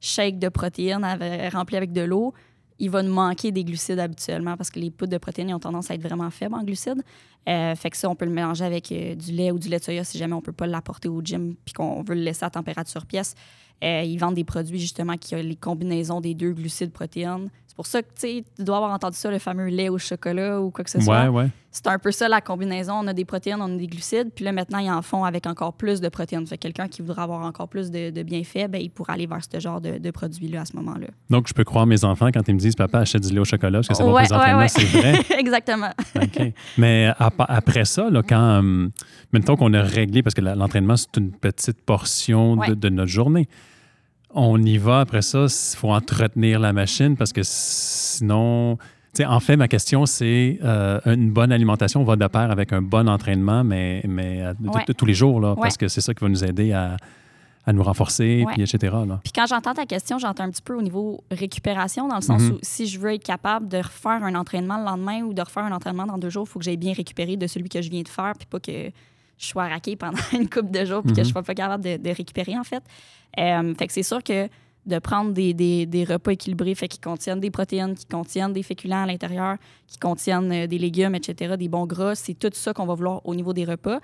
shake 0.00 0.38
de 0.38 0.48
protéines 0.48 1.04
rempli 1.52 1.76
avec 1.76 1.92
de 1.92 2.00
l'eau, 2.00 2.32
il 2.78 2.90
va 2.90 3.02
nous 3.02 3.12
manquer 3.12 3.52
des 3.52 3.62
glucides 3.62 3.98
habituellement 3.98 4.56
parce 4.56 4.70
que 4.70 4.80
les 4.80 4.90
poudres 4.90 5.12
de 5.12 5.18
protéines 5.18 5.52
ont 5.52 5.58
tendance 5.58 5.90
à 5.90 5.94
être 5.94 6.02
vraiment 6.02 6.30
faibles 6.30 6.54
en 6.54 6.64
glucides. 6.64 7.02
Fait 7.46 7.90
que 7.90 7.96
ça, 7.96 8.08
on 8.08 8.14
peut 8.14 8.24
le 8.24 8.30
mélanger 8.30 8.64
avec 8.64 8.88
du 8.88 9.32
lait 9.32 9.50
ou 9.50 9.58
du 9.58 9.68
lait 9.68 9.78
de 9.78 9.84
soya 9.84 10.02
si 10.02 10.16
jamais 10.16 10.32
on 10.32 10.40
peut 10.40 10.52
pas 10.52 10.66
l'apporter 10.66 11.08
au 11.10 11.20
gym 11.20 11.54
puis 11.62 11.74
qu'on 11.74 12.02
veut 12.02 12.14
le 12.14 12.22
laisser 12.22 12.44
à 12.46 12.48
température 12.50 13.04
pièce. 13.04 13.34
Euh, 13.82 14.02
ils 14.04 14.18
vendent 14.18 14.34
des 14.34 14.44
produits 14.44 14.78
justement 14.78 15.16
qui 15.16 15.34
ont 15.34 15.38
les 15.38 15.56
combinaisons 15.56 16.20
des 16.20 16.34
deux 16.34 16.52
glucides 16.52 16.92
protéines. 16.92 17.48
C'est 17.66 17.76
pour 17.76 17.86
ça 17.86 18.02
que 18.02 18.08
tu 18.18 18.44
dois 18.62 18.76
avoir 18.76 18.92
entendu 18.92 19.16
ça, 19.16 19.30
le 19.30 19.38
fameux 19.38 19.68
lait 19.68 19.88
au 19.88 19.96
chocolat 19.96 20.60
ou 20.60 20.70
quoi 20.70 20.84
que 20.84 20.90
ce 20.90 21.00
soit. 21.00 21.30
Ouais. 21.30 21.48
C'est 21.70 21.86
un 21.86 21.98
peu 22.00 22.10
ça 22.10 22.28
la 22.28 22.40
combinaison. 22.40 22.94
On 22.94 23.06
a 23.06 23.12
des 23.14 23.24
protéines, 23.24 23.60
on 23.62 23.72
a 23.72 23.76
des 23.78 23.86
glucides, 23.86 24.30
puis 24.34 24.44
là 24.44 24.50
maintenant 24.52 24.78
ils 24.80 24.90
en 24.90 25.00
font 25.02 25.24
avec 25.24 25.46
encore 25.46 25.72
plus 25.74 26.00
de 26.00 26.08
protéines. 26.08 26.44
Fait 26.46 26.56
que 26.58 26.62
quelqu'un 26.62 26.88
qui 26.88 27.00
voudra 27.00 27.22
avoir 27.22 27.42
encore 27.42 27.68
plus 27.68 27.90
de, 27.92 28.10
de 28.10 28.22
bienfaits, 28.24 28.66
ben, 28.68 28.82
il 28.82 28.90
pourra 28.90 29.12
aller 29.14 29.26
vers 29.26 29.38
ce 29.50 29.60
genre 29.60 29.80
de, 29.80 29.98
de 29.98 30.10
produits-là 30.10 30.62
à 30.62 30.64
ce 30.64 30.76
moment-là. 30.76 31.06
Donc, 31.30 31.46
je 31.48 31.54
peux 31.54 31.62
croire 31.64 31.86
mes 31.86 32.04
enfants 32.04 32.30
quand 32.34 32.46
ils 32.48 32.54
me 32.54 32.58
disent 32.58 32.74
Papa, 32.74 32.98
achète 32.98 33.22
du 33.22 33.32
lait 33.32 33.38
au 33.40 33.44
chocolat 33.44 33.78
parce 33.78 33.88
que 33.88 33.94
c'est 33.94 34.02
bon 34.02 34.08
pour 34.08 34.16
Ouais, 34.16 34.24
les 34.24 34.32
entraînements, 34.32 34.58
ouais, 34.58 34.64
ouais. 34.64 34.68
c'est 34.68 34.84
vrai. 34.84 35.14
Exactement. 35.38 35.90
OK. 36.16 36.52
Mais 36.76 37.08
après 37.18 37.84
ça, 37.84 38.10
là, 38.10 38.22
quand, 38.24 38.62
mettons 39.32 39.56
qu'on 39.56 39.72
a 39.74 39.82
réglé, 39.82 40.22
parce 40.22 40.34
que 40.34 40.40
l'entraînement, 40.40 40.96
c'est 40.96 41.16
une 41.16 41.30
petite 41.32 41.80
portion 41.82 42.56
de, 42.56 42.60
Ouais. 42.60 42.74
de 42.74 42.88
notre 42.88 43.10
journée, 43.10 43.48
on 44.32 44.62
y 44.62 44.78
va 44.78 45.00
après 45.00 45.22
ça, 45.22 45.46
il 45.48 45.76
faut 45.76 45.92
entretenir 45.92 46.60
la 46.60 46.72
machine 46.72 47.16
parce 47.16 47.32
que 47.32 47.40
sinon. 47.42 48.76
tu 49.12 49.22
sais, 49.22 49.26
en 49.26 49.40
fait, 49.40 49.56
ma 49.56 49.66
question, 49.66 50.06
c'est 50.06 50.58
euh, 50.62 51.00
une 51.06 51.32
bonne 51.32 51.50
alimentation 51.50 52.04
va 52.04 52.14
de 52.14 52.26
pair 52.28 52.50
avec 52.52 52.72
un 52.72 52.80
bon 52.80 53.08
entraînement, 53.08 53.64
mais, 53.64 54.02
mais 54.06 54.40
euh, 54.42 54.54
Ouais. 54.64 54.84
tous 54.96 55.04
les 55.06 55.14
jours, 55.14 55.40
là, 55.40 55.50
Ouais. 55.54 55.62
parce 55.62 55.76
que 55.76 55.88
c'est 55.88 56.00
ça 56.00 56.14
qui 56.14 56.20
va 56.22 56.28
nous 56.30 56.44
aider 56.44 56.70
à, 56.72 56.96
à 57.66 57.72
nous 57.72 57.82
renforcer, 57.82 58.44
puis 58.52 58.62
etc. 58.62 58.94
Là. 59.06 59.18
Puis 59.24 59.32
quand 59.34 59.46
j'entends 59.48 59.74
ta 59.74 59.84
question, 59.84 60.18
j'entends 60.20 60.44
un 60.44 60.50
petit 60.50 60.62
peu 60.62 60.74
au 60.76 60.82
niveau 60.82 61.24
récupération, 61.32 62.06
dans 62.06 62.14
le 62.16 62.20
sens 62.22 62.40
Mhm. 62.42 62.52
où 62.52 62.58
si 62.62 62.86
je 62.86 63.00
veux 63.00 63.12
être 63.14 63.24
capable 63.24 63.66
de 63.68 63.78
refaire 63.78 64.22
un 64.22 64.34
entraînement 64.36 64.78
le 64.78 64.84
lendemain 64.84 65.22
ou 65.22 65.34
de 65.34 65.42
refaire 65.42 65.64
un 65.64 65.72
entraînement 65.72 66.06
dans 66.06 66.16
deux 66.18 66.30
jours, 66.30 66.44
il 66.48 66.50
faut 66.50 66.58
que 66.60 66.64
j'aie 66.64 66.76
bien 66.76 66.92
récupéré 66.92 67.36
de 67.36 67.46
celui 67.48 67.68
que 67.68 67.82
je 67.82 67.90
viens 67.90 68.02
de 68.02 68.08
faire, 68.08 68.34
puis 68.38 68.46
pas 68.48 68.60
que 68.60 68.90
je 69.40 69.46
sois 69.46 69.66
raqué 69.68 69.96
pendant 69.96 70.18
une 70.32 70.48
couple 70.48 70.70
de 70.70 70.84
jours, 70.84 71.02
puis 71.02 71.12
que 71.14 71.20
Mhm. 71.20 71.26
je 71.26 71.30
sois 71.32 71.42
pas 71.42 71.54
capable 71.54 71.82
de, 71.82 71.96
de 71.96 72.10
récupérer, 72.10 72.56
en 72.58 72.64
fait. 72.64 72.82
Euh, 73.38 73.74
fait 73.74 73.86
que 73.86 73.92
c'est 73.92 74.02
sûr 74.02 74.22
que 74.22 74.48
de 74.86 74.98
prendre 74.98 75.32
des, 75.32 75.52
des- 75.54 75.86
des 75.86 76.04
repas 76.04 76.32
équilibrés, 76.32 76.74
fait 76.74 76.88
qui 76.88 76.98
contiennent 76.98 77.40
des 77.40 77.50
protéines, 77.50 77.94
qui 77.94 78.06
contiennent 78.06 78.52
des 78.52 78.62
féculents 78.62 79.02
à 79.02 79.06
l'intérieur, 79.06 79.56
qui 79.86 79.98
contiennent 79.98 80.50
euh, 80.52 80.66
des 80.66 80.78
légumes, 80.78 81.14
etc., 81.14 81.56
des 81.58 81.68
bons 81.68 81.86
gras, 81.86 82.14
c'est 82.14 82.34
tout 82.34 82.50
ça 82.52 82.72
qu'on 82.72 82.86
va 82.86 82.94
vouloir 82.94 83.20
au 83.26 83.34
niveau 83.34 83.52
des 83.52 83.64
repas. 83.64 84.00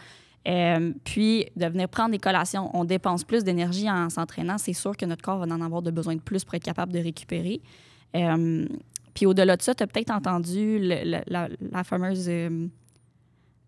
Euh, 0.49 0.93
puis, 1.03 1.47
de 1.57 1.67
venir 1.67 1.89
prendre 1.89 2.13
des 2.13 2.19
collations, 2.19 2.71
on 2.75 2.85
dépense 2.85 3.25
plus 3.25 3.43
d'énergie 3.43 3.91
en 3.91 4.09
s'entraînant. 4.11 4.59
C'est 4.59 4.75
sûr 4.75 4.97
que 4.97 5.05
notre 5.05 5.23
corps 5.23 5.39
va 5.39 5.47
en 5.53 5.61
avoir 5.61 5.83
de 5.83 5.91
besoin 5.91 6.15
de 6.15 6.21
plus 6.21 6.45
pour 6.45 6.55
être 6.55 6.63
capable 6.63 6.93
de 6.93 7.01
récupérer. 7.01 7.61
Euh, 8.15 8.67
puis, 9.15 9.27
au-delà 9.27 9.57
de 9.57 9.63
ça, 9.63 9.75
tu 9.75 9.83
as 9.83 9.87
peut-être 9.89 10.11
entendu 10.13 10.79
le- 10.79 11.03
le- 11.05 11.23
la, 11.27 11.49
la 11.73 11.83
fameuse 11.85 12.27
euh, 12.29 12.69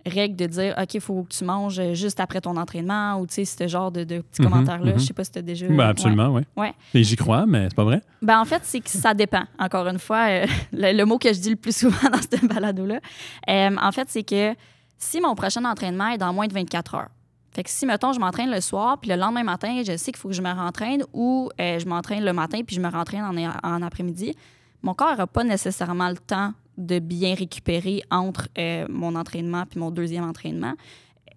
règle 0.08 0.34
de 0.36 0.46
dire 0.46 0.74
OK, 0.80 0.94
il 0.94 1.00
faut 1.00 1.22
que 1.22 1.28
tu 1.34 1.44
manges 1.44 1.80
juste 1.92 2.20
après 2.20 2.40
ton 2.40 2.56
entraînement 2.56 3.20
ou 3.20 3.26
tu 3.26 3.34
sais, 3.34 3.44
ce 3.44 3.68
genre 3.68 3.90
de, 3.92 4.04
de 4.04 4.20
petits 4.20 4.42
Mhm, 4.42 4.50
commentaires-là. 4.50 4.92
mhm. 4.92 4.98
Je 4.98 5.04
sais 5.04 5.12
pas 5.14 5.24
si 5.24 5.30
tu 5.32 5.38
as 5.38 5.42
déjà. 5.42 5.66
Ben, 5.68 5.80
absolument, 5.88 6.28
oui. 6.30 6.42
Ouais. 6.56 6.72
Et 6.94 7.04
j'y 7.04 7.16
crois, 7.16 7.46
mais 7.46 7.64
c'est 7.68 7.74
pas 7.76 7.84
vrai. 7.84 8.02
Ben, 8.22 8.40
en 8.40 8.44
fait, 8.44 8.62
c'est 8.64 8.80
que 8.80 8.90
ça 8.90 9.14
dépend. 9.14 9.44
Encore 9.58 9.86
une 9.88 9.98
fois, 9.98 10.28
euh, 10.28 10.46
le, 10.72 10.96
le 10.96 11.04
mot 11.04 11.18
que 11.18 11.32
je 11.32 11.38
dis 11.38 11.50
le 11.50 11.56
plus 11.56 11.76
souvent 11.76 12.08
dans 12.12 12.18
cette 12.20 12.44
balado-là. 12.46 13.00
Euh, 13.48 13.76
en 13.80 13.92
fait, 13.92 14.08
c'est 14.10 14.22
que 14.24 14.54
si 14.98 15.20
mon 15.20 15.34
prochain 15.34 15.64
entraînement 15.64 16.08
est 16.08 16.18
dans 16.18 16.32
moins 16.32 16.46
de 16.48 16.52
24 16.54 16.94
heures, 16.96 17.08
fait 17.54 17.62
que 17.64 17.70
si, 17.70 17.86
mettons, 17.86 18.12
je 18.12 18.20
m'entraîne 18.20 18.50
le 18.50 18.60
soir, 18.60 18.98
puis 19.00 19.10
le 19.10 19.16
lendemain 19.16 19.42
matin, 19.42 19.82
je 19.84 19.96
sais 19.96 20.12
qu'il 20.12 20.16
faut 20.18 20.28
que 20.28 20.34
je 20.34 20.42
me 20.42 20.52
rentraîne, 20.52 21.02
ou 21.12 21.48
euh, 21.60 21.78
je 21.78 21.86
m'entraîne 21.86 22.24
le 22.24 22.32
matin, 22.32 22.60
puis 22.64 22.76
je 22.76 22.80
me 22.80 22.88
rentraîne 22.88 23.22
en, 23.24 23.34
en 23.68 23.82
après-midi, 23.82 24.34
mon 24.82 24.94
corps 24.94 25.10
n'aura 25.12 25.26
pas 25.26 25.42
nécessairement 25.44 26.08
le 26.08 26.16
temps 26.18 26.52
de 26.78 27.00
bien 27.00 27.34
récupérer 27.34 28.02
entre 28.10 28.48
euh, 28.56 28.86
mon 28.88 29.14
entraînement 29.16 29.64
puis 29.68 29.78
mon 29.78 29.90
deuxième 29.90 30.24
entraînement. 30.24 30.74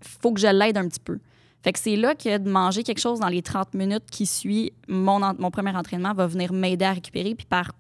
faut 0.02 0.32
que 0.32 0.40
je 0.40 0.48
l'aide 0.48 0.78
un 0.78 0.88
petit 0.88 1.00
peu. 1.00 1.20
Fait 1.64 1.74
que 1.74 1.80
c'est 1.80 1.96
là 1.96 2.16
que 2.16 2.38
de 2.38 2.50
manger 2.50 2.84
quelque 2.84 3.00
chose 3.00 3.20
dans 3.20 3.28
les 3.28 3.42
30 3.42 3.74
minutes 3.76 4.06
qui 4.10 4.26
suit 4.26 4.74
mon, 4.88 5.20
mon 5.38 5.52
premier 5.52 5.76
entraînement 5.76 6.14
va 6.14 6.26
venir 6.26 6.54
m'aider 6.54 6.86
à 6.86 6.94
récupérer. 6.94 7.36
Puis 7.36 7.46
par, 7.46 7.72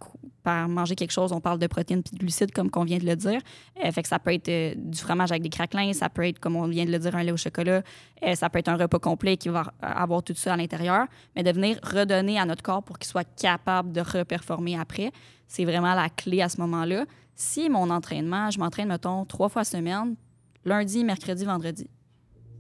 par 0.43 0.69
manger 0.69 0.95
quelque 0.95 1.11
chose, 1.11 1.31
on 1.31 1.41
parle 1.41 1.57
de 1.57 1.65
protéines 1.65 2.03
puis 2.03 2.15
de 2.15 2.19
glucides, 2.19 2.51
comme 2.51 2.69
qu'on 2.69 2.83
vient 2.83 2.99
de 2.99 3.05
le 3.05 3.15
dire. 3.15 3.41
Euh, 3.83 3.91
fait 3.91 4.03
que 4.03 4.07
ça 4.07 4.19
peut 4.19 4.33
être 4.33 4.49
euh, 4.49 4.73
du 4.75 4.99
fromage 4.99 5.31
avec 5.31 5.41
des 5.41 5.49
craquelins, 5.49 5.93
ça 5.93 6.09
peut 6.09 6.27
être, 6.27 6.39
comme 6.39 6.55
on 6.55 6.67
vient 6.67 6.85
de 6.85 6.91
le 6.91 6.99
dire, 6.99 7.15
un 7.15 7.23
lait 7.23 7.31
au 7.31 7.37
chocolat. 7.37 7.81
Ça 8.35 8.51
peut 8.51 8.59
être 8.59 8.69
un 8.69 8.77
repas 8.77 8.99
complet 8.99 9.35
qui 9.35 9.49
va 9.49 9.73
avoir 9.81 10.21
tout 10.21 10.35
ça 10.35 10.53
à 10.53 10.57
l'intérieur. 10.57 11.07
Mais 11.35 11.41
de 11.41 11.51
venir 11.51 11.79
redonner 11.81 12.39
à 12.39 12.45
notre 12.45 12.61
corps 12.61 12.83
pour 12.83 12.99
qu'il 12.99 13.09
soit 13.09 13.27
capable 13.35 13.91
de 13.91 14.01
reperformer 14.01 14.77
après, 14.77 15.11
c'est 15.47 15.65
vraiment 15.65 15.95
la 15.95 16.09
clé 16.09 16.41
à 16.41 16.49
ce 16.49 16.61
moment-là. 16.61 17.05
Si 17.43 17.71
mon 17.71 17.89
entraînement, 17.89 18.51
je 18.51 18.59
m'entraîne, 18.59 18.89
mettons, 18.89 19.25
trois 19.25 19.49
fois 19.49 19.63
semaine, 19.63 20.15
lundi, 20.63 21.03
mercredi, 21.03 21.43
vendredi. 21.43 21.89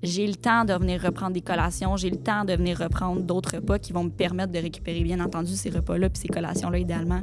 j'ai 0.01 0.25
le 0.25 0.33
temps 0.33 0.65
de 0.65 0.73
venir 0.73 0.99
reprendre 1.03 1.33
des 1.33 1.41
collations, 1.41 1.97
j'ai 1.97 2.09
le 2.09 2.17
temps 2.17 2.45
de 2.45 2.53
venir 2.53 2.79
reprendre 2.79 3.21
d'autres 3.21 3.57
repas 3.57 3.77
qui 3.77 3.93
vont 3.93 4.05
me 4.05 4.09
permettre 4.09 4.51
de 4.51 4.57
récupérer, 4.57 5.03
bien 5.03 5.19
entendu, 5.19 5.55
ces 5.55 5.69
repas-là 5.69 6.09
puis 6.09 6.23
ces 6.23 6.29
collations-là, 6.29 6.79
idéalement, 6.79 7.21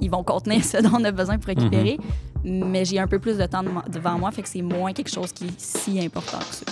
ils 0.00 0.10
vont 0.10 0.24
contenir 0.24 0.64
ce 0.64 0.78
dont 0.78 0.92
on 0.94 1.04
a 1.04 1.12
besoin 1.12 1.36
pour 1.36 1.48
récupérer. 1.48 1.98
Mais 2.44 2.86
j'ai 2.86 2.98
un 2.98 3.06
peu 3.06 3.18
plus 3.18 3.36
de 3.36 3.44
temps 3.44 3.62
devant 3.90 4.18
moi, 4.18 4.30
fait 4.30 4.40
que 4.40 4.48
c'est 4.48 4.62
moins 4.62 4.94
quelque 4.94 5.12
chose 5.12 5.32
qui 5.32 5.48
est 5.48 5.60
si 5.60 6.00
important 6.02 6.38
que 6.38 6.54
ça. 6.54 6.64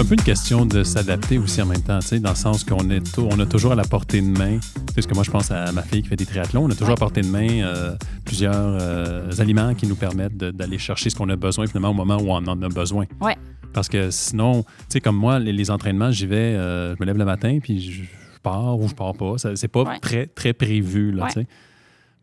Un 0.00 0.04
peu 0.06 0.14
une 0.14 0.22
question 0.22 0.64
de 0.64 0.82
s'adapter 0.82 1.36
aussi 1.36 1.60
en 1.60 1.66
même 1.66 1.82
temps, 1.82 1.98
dans 1.98 2.30
le 2.30 2.34
sens 2.34 2.64
qu'on 2.64 2.88
est 2.88 3.18
on 3.18 3.38
a 3.38 3.44
toujours 3.44 3.72
à 3.72 3.74
la 3.74 3.84
portée 3.84 4.22
de 4.22 4.26
main. 4.26 4.58
Parce 4.94 5.06
que 5.06 5.12
moi, 5.12 5.24
je 5.24 5.30
pense 5.30 5.50
à 5.50 5.72
ma 5.72 5.82
fille 5.82 6.00
qui 6.00 6.08
fait 6.08 6.16
des 6.16 6.24
triathlons. 6.24 6.64
On 6.64 6.70
a 6.70 6.74
toujours 6.74 6.94
à 6.94 6.96
portée 6.96 7.20
de 7.20 7.26
main 7.26 7.62
euh, 7.62 7.94
plusieurs 8.24 8.54
euh, 8.54 9.30
aliments 9.38 9.74
qui 9.74 9.86
nous 9.86 9.96
permettent 9.96 10.38
d'aller 10.38 10.78
chercher 10.78 11.10
ce 11.10 11.16
qu'on 11.16 11.28
a 11.28 11.36
besoin 11.36 11.66
finalement 11.66 11.90
au 11.90 11.94
moment 11.94 12.16
où 12.16 12.30
on 12.30 12.36
en 12.36 12.62
a 12.62 12.68
besoin. 12.70 13.04
Ouais. 13.20 13.36
Parce 13.74 13.90
que 13.90 14.10
sinon, 14.10 14.62
tu 14.62 14.68
sais, 14.88 15.00
comme 15.02 15.16
moi, 15.16 15.38
les, 15.38 15.70
entraînements, 15.70 16.10
j'y 16.10 16.26
vais, 16.26 16.36
euh, 16.36 16.94
je 16.94 17.00
me 17.00 17.04
lève 17.04 17.18
le 17.18 17.26
matin, 17.26 17.58
puis 17.62 17.78
je, 17.80 18.02
pars 18.42 18.80
ou 18.80 18.88
je 18.88 18.94
pars 18.94 19.14
pas. 19.14 19.34
C'est 19.54 19.68
pas 19.68 19.98
très, 20.00 20.26
très 20.28 20.54
prévu, 20.54 21.12
là, 21.12 21.26
tu 21.26 21.40
sais. 21.40 21.46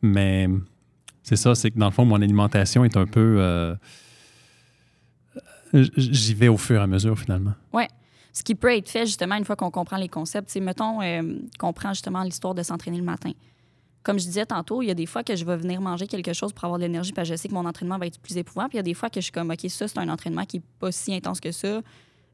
Mais 0.02 0.50
c'est 1.22 1.36
ça, 1.36 1.54
c'est 1.54 1.70
que 1.70 1.78
dans 1.78 1.88
le 1.88 1.94
fond, 1.94 2.06
mon 2.06 2.24
alimentation 2.24 2.84
est 2.86 2.98
un 2.98 3.06
peu 3.06 3.78
j'y 5.74 6.34
vais 6.34 6.48
au 6.48 6.58
fur 6.58 6.80
et 6.80 6.84
à 6.84 6.88
mesure, 6.88 7.18
finalement. 7.18 7.54
Oui. 7.74 7.84
Ce 8.34 8.44
qui 8.44 8.54
peut 8.54 8.76
être 8.76 8.90
fait, 8.90 9.06
justement, 9.06 9.36
une 9.36 9.46
fois 9.46 9.56
qu'on 9.56 9.72
comprend 9.72 9.98
les 9.98 10.10
concepts. 10.10 10.50
c'est 10.50 10.60
mettons 10.60 11.02
euh, 11.02 11.40
qu'on 11.58 11.74
prend 11.74 11.90
justement 11.90 12.22
l'histoire 12.22 12.54
de 12.54 12.62
s'entraîner 12.62 12.98
le 12.98 13.04
matin. 13.04 13.32
Comme 14.04 14.20
je 14.20 14.26
disais 14.26 14.46
tantôt, 14.46 14.82
il 14.82 14.88
y 14.88 14.92
a 14.92 14.94
des 14.94 15.08
fois 15.08 15.24
que 15.24 15.36
je 15.36 15.44
vais 15.44 15.58
venir 15.58 15.82
manger 15.82 16.08
quelque 16.08 16.34
chose 16.34 16.54
pour 16.54 16.64
avoir 16.66 16.78
de 16.78 16.86
l'énergie 16.86 17.12
parce 17.12 17.28
que 17.28 17.36
je 17.36 17.42
sais 17.42 17.50
que 17.50 17.54
mon 17.54 17.66
entraînement 17.66 17.98
va 17.98 18.06
être 18.06 18.20
plus 18.20 18.38
épouvant. 18.38 18.70
Puis 18.70 18.76
il 18.76 18.78
y 18.78 18.80
a 18.80 18.84
des 18.84 18.94
fois 18.94 19.10
que 19.10 19.20
je 19.20 19.26
suis 19.26 19.32
comme, 19.32 19.50
OK, 19.50 19.70
ça, 19.70 19.88
c'est 19.88 19.98
un 19.98 20.08
entraînement 20.08 20.46
qui 20.46 20.58
n'est 20.58 20.64
pas 20.80 20.92
si 20.92 21.14
intense 21.14 21.40
que 21.40 21.52
ça. 21.52 21.82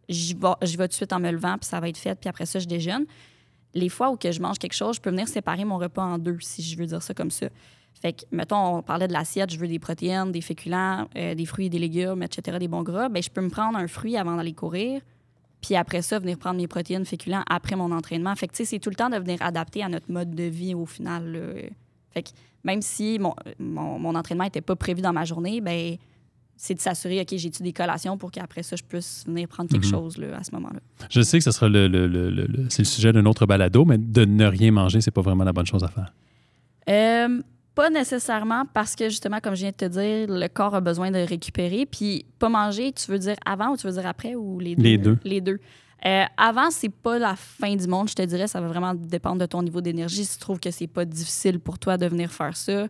J'y 0.10 0.34
vais, 0.34 0.50
vais 0.62 0.78
tout 0.78 0.88
de 0.90 0.94
suite 0.94 1.14
en 1.14 1.20
me 1.20 1.32
levant, 1.32 1.58
puis 1.58 1.68
ça 1.68 1.80
va 1.80 1.88
être 1.88 1.98
fait, 1.98 2.20
puis 2.20 2.30
après 2.30 2.46
ça, 2.46 2.60
je 2.60 2.68
déjeune. 2.68 3.06
Les 3.74 3.88
fois 3.88 4.12
où 4.12 4.18
que 4.18 4.32
je 4.32 4.42
mange 4.42 4.60
quelque 4.60 4.76
chose, 4.76 4.98
je 4.98 5.02
peux 5.02 5.10
venir 5.10 5.28
séparer 5.28 5.64
mon 5.64 5.78
repas 5.78 6.04
en 6.04 6.18
deux, 6.18 6.38
si 6.42 6.62
je 6.62 6.78
veux 6.78 6.86
dire 6.86 7.02
ça 7.02 7.14
comme 7.14 7.32
ça. 7.32 7.48
Fait 8.02 8.14
que, 8.14 8.24
mettons, 8.32 8.78
on 8.78 8.82
parlait 8.82 9.08
de 9.08 9.14
l'assiette, 9.14 9.52
je 9.52 9.58
veux 9.58 9.68
des 9.68 9.80
protéines, 9.80 10.32
des 10.32 10.42
féculents, 10.42 11.08
euh, 11.16 11.36
des 11.36 11.46
fruits 11.46 11.68
et 11.68 11.70
des 11.70 11.80
légumes, 11.80 12.22
etc., 12.22 12.58
des 12.60 12.68
bons 12.68 12.84
gras. 12.84 13.08
Bien, 13.10 13.22
je 13.22 13.30
peux 13.30 13.42
me 13.42 13.50
prendre 13.50 13.78
un 13.78 13.88
fruit 13.88 14.18
avant 14.18 14.36
d'aller 14.36 14.54
courir, 14.54 15.02
puis 15.62 15.76
après 15.76 16.02
ça, 16.02 16.20
venir 16.20 16.38
prendre 16.38 16.58
mes 16.58 16.68
protéines, 16.68 17.06
féculents 17.06 17.44
après 17.50 17.76
mon 17.76 17.92
entraînement. 17.92 18.36
Fait 18.36 18.48
que, 18.48 18.54
tu 18.54 18.58
sais, 18.58 18.66
c'est 18.66 18.80
tout 18.80 18.90
le 18.90 18.96
temps 18.96 19.10
de 19.10 19.18
venir 19.18 19.42
adapter 19.42 19.84
à 19.84 19.90
notre 19.90 20.12
mode 20.12 20.36
de 20.36 20.44
vie 20.44 20.74
au 20.74 20.86
final. 20.86 21.72
Fait 22.12 22.24
que, 22.24 22.30
même 22.64 22.82
si 22.82 23.20
mon, 23.20 23.36
mon, 23.60 24.16
entraînement 24.16 24.44
n'était 24.44 24.62
pas 24.62 24.76
prévu 24.76 25.02
dans 25.02 25.14
ma 25.14 25.26
journée, 25.26 25.62
ben 25.62 25.98
c'est 26.56 26.76
de 26.76 26.80
s'assurer, 26.80 27.20
OK, 27.22 27.36
j'ai-tu 27.36 27.64
des 27.64 27.74
collations 27.74 28.18
pour 28.18 28.32
qu'après 28.32 28.64
ça, 28.64 28.76
je 28.76 28.84
puisse 28.84 29.26
venir 29.26 29.48
prendre 29.48 29.70
quelque 29.70 29.86
mhm. 29.86 29.92
chose 29.92 30.18
là, 30.18 30.38
à 30.38 30.44
ce 30.44 30.52
moment-là. 30.52 30.80
Je 31.10 31.22
sais 31.22 31.38
que 31.38 31.44
ce 31.44 31.52
sera 31.52 31.68
le, 31.68 31.88
le, 31.88 32.08
le, 32.08 32.48
c'est 32.70 32.84
le 32.84 32.88
sujet 32.88 33.12
d'un 33.12 33.26
autre 33.26 33.46
balado, 33.46 33.84
mais 33.86 33.98
de 33.98 34.24
ne 34.24 34.46
rien 34.46 34.72
manger, 34.72 35.02
c'est 35.02 35.12
pas 35.12 35.22
vraiment 35.22 35.44
la 35.44 35.52
bonne 35.52 35.66
chose 35.66 35.84
à 35.84 35.88
faire. 35.88 36.14
Euh, 36.90 37.42
pas 37.76 37.90
nécessairement 37.90 38.66
parce 38.74 38.96
que, 38.96 39.10
justement, 39.10 39.40
comme 39.42 39.56
je 39.56 39.62
viens 39.62 39.72
de 39.72 39.76
te 39.76 39.86
dire, 39.86 40.28
le 40.30 40.48
corps 40.48 40.76
a 40.76 40.82
besoin 40.82 41.12
de 41.12 41.20
récupérer. 41.20 41.86
Puis, 41.86 42.26
pas 42.40 42.50
manger, 42.50 42.92
tu 42.92 43.10
veux 43.10 43.20
dire 43.20 43.36
avant 43.46 43.70
ou 43.70 43.78
tu 43.78 43.88
veux 43.88 43.94
dire 43.94 44.08
après 44.08 44.36
ou 44.36 44.60
les 44.60 44.76
deux? 44.76 44.84
Les 44.84 44.98
deux. 44.98 45.18
Les 45.24 45.42
deux. 45.42 45.60
Euh, 46.06 46.26
avant, 46.38 46.70
c'est 46.70 46.90
pas 46.90 47.18
la 47.18 47.36
fin 47.36 47.76
du 47.76 47.88
monde, 47.88 48.10
je 48.10 48.16
te 48.16 48.22
dirais. 48.22 48.48
Ça 48.48 48.60
va 48.60 48.68
vraiment 48.68 48.94
dépendre 48.94 49.40
de 49.40 49.46
ton 49.46 49.64
niveau 49.64 49.82
d'énergie. 49.82 50.26
Si 50.26 50.38
tu 50.38 50.42
trouves 50.42 50.60
que 50.60 50.72
c'est 50.72 50.88
pas 50.88 51.06
difficile 51.06 51.60
pour 51.60 51.80
toi 51.80 51.98
de 51.98 52.06
venir 52.06 52.32
faire 52.32 52.56
ça, 52.56 52.88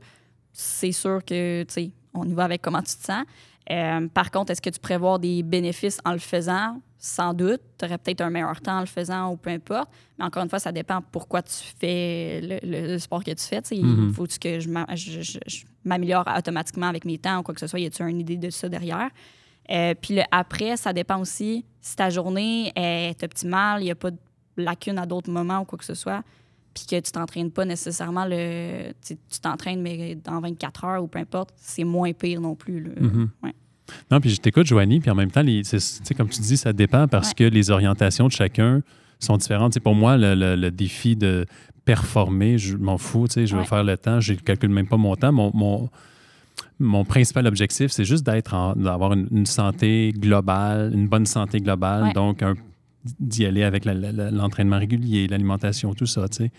c'est 0.52 0.92
sûr 0.92 1.24
que, 1.24 1.64
tu 1.64 1.74
sais, 1.74 1.92
on 2.14 2.26
y 2.26 2.34
va 2.34 2.46
avec 2.46 2.62
comment 2.62 2.82
tu 2.82 2.96
te 2.96 3.04
sens. 3.04 3.26
Euh, 3.70 4.08
par 4.08 4.32
contre, 4.32 4.52
est-ce 4.52 4.62
que 4.62 4.70
tu 4.70 4.80
prévois 4.80 5.18
des 5.18 5.44
bénéfices 5.44 6.00
en 6.06 6.12
le 6.12 6.20
faisant? 6.20 6.82
Sans 7.06 7.34
doute. 7.34 7.60
Tu 7.78 7.84
aurais 7.84 7.98
peut-être 7.98 8.22
un 8.22 8.30
meilleur 8.30 8.62
temps 8.62 8.78
en 8.78 8.80
le 8.80 8.86
faisant 8.86 9.34
ou 9.34 9.36
peu 9.36 9.50
importe. 9.50 9.90
Mais 10.18 10.24
encore 10.24 10.42
une 10.42 10.50
fois, 10.50 10.60
ça 10.60 10.72
dépend 10.72 11.02
pourquoi 11.12 11.42
tu 11.42 11.54
fais 11.78 12.40
le, 12.64 12.98
sport 12.98 13.22
que 13.26 13.32
tu 13.32 13.44
fais. 13.44 13.60
Il 13.72 13.86
mm-hmm. 13.86 14.14
faut 14.14 14.26
que 14.26 14.62
je 14.62 15.66
m'améliore 15.84 16.24
automatiquement 16.34 16.88
avec 16.88 17.04
mes 17.04 17.18
temps 17.18 17.40
ou 17.40 17.44
quoi 17.44 17.54
que 17.54 17.60
ce 17.60 17.68
soit? 17.68 17.82
Y 17.82 17.88
a-tu 17.88 18.04
une 18.04 18.22
idée 18.22 18.38
de 18.38 18.50
ça 18.50 18.70
derrière? 18.70 19.10
Euh, 19.70 19.94
puis 20.02 20.16
le 20.16 20.22
après, 20.32 20.78
ça 20.78 20.94
dépend 20.94 21.20
aussi 21.20 21.66
si 21.82 21.98
ta 21.98 22.10
journée 22.10 22.72
est 22.74 23.22
optimale, 23.22 23.82
il 23.82 23.86
n'y 23.86 23.92
a 23.92 23.96
pas 23.96 24.12
de 24.12 24.18
lacune 24.56 24.98
à 24.98 25.06
d'autres 25.06 25.30
moments 25.30 25.60
ou 25.60 25.66
quoi 25.66 25.78
que 25.78 25.86
ce 25.86 25.96
soit, 25.96 26.24
puis 26.74 26.86
que 26.86 26.98
tu 27.02 27.12
t'entraînes 27.12 27.52
pas 27.52 27.66
nécessairement 27.66 28.26
le. 28.26 28.94
Tu 29.06 29.18
t'entraînes, 29.42 29.82
mais 29.82 30.16
dans 30.16 30.40
24 30.40 30.86
heures 30.86 31.04
ou 31.04 31.08
peu 31.08 31.20
importe, 31.20 31.54
c'est 31.58 31.84
moins 31.84 32.14
pire 32.14 32.40
non 32.40 32.56
plus. 32.56 32.82
Mm-hmm. 32.82 33.52
Non, 34.12 34.20
puis 34.20 34.30
je 34.30 34.42
t'écoute, 34.42 34.66
Joanie, 34.66 35.00
puis 35.00 35.10
en 35.10 35.16
même 35.16 35.32
temps, 35.32 35.42
les, 35.42 35.62
comme 36.18 36.30
tu 36.30 36.42
dis, 36.42 36.58
ça 36.58 36.74
dépend 36.74 37.08
parce 37.08 37.34
que 37.34 37.44
les 37.44 37.72
orientations 37.72 38.28
de 38.28 38.32
chacun 38.32 38.82
sont 39.20 39.38
différentes. 39.38 39.80
pour 39.80 39.96
moi, 39.96 40.18
le, 40.18 40.70
défi 40.70 41.16
de 41.16 41.46
performer, 41.86 42.58
je 42.58 42.78
m'en 42.78 42.98
fous, 42.98 43.28
je 43.36 43.56
veux 43.56 43.64
faire 43.64 43.84
le 43.84 43.98
temps, 43.98 44.20
je 44.20 44.34
ne 44.34 44.38
calcule 44.40 44.70
même 44.70 44.88
pas 44.88 44.98
mon 44.98 45.16
temps. 45.16 45.32
Mon, 45.32 45.90
mon, 46.80 47.06
principal 47.06 47.48
objectif, 47.48 47.92
c'est 47.92 48.06
juste 48.06 48.26
d'être 48.26 48.76
d'avoir 48.78 49.14
une, 49.14 49.46
santé 49.46 50.14
globale, 50.16 50.92
une 50.94 51.08
bonne 51.08 51.26
santé 51.26 51.60
globale, 51.60 52.14
donc 52.14 52.44
d'y 53.20 53.46
aller 53.46 53.64
avec 53.64 53.86
l'entraînement 53.86 54.80
régulier, 54.80 55.28
l'alimentation, 55.28 55.94
tout 55.94 56.06
ça, 56.06 56.28
tu 56.30 56.38
sais. 56.38 56.52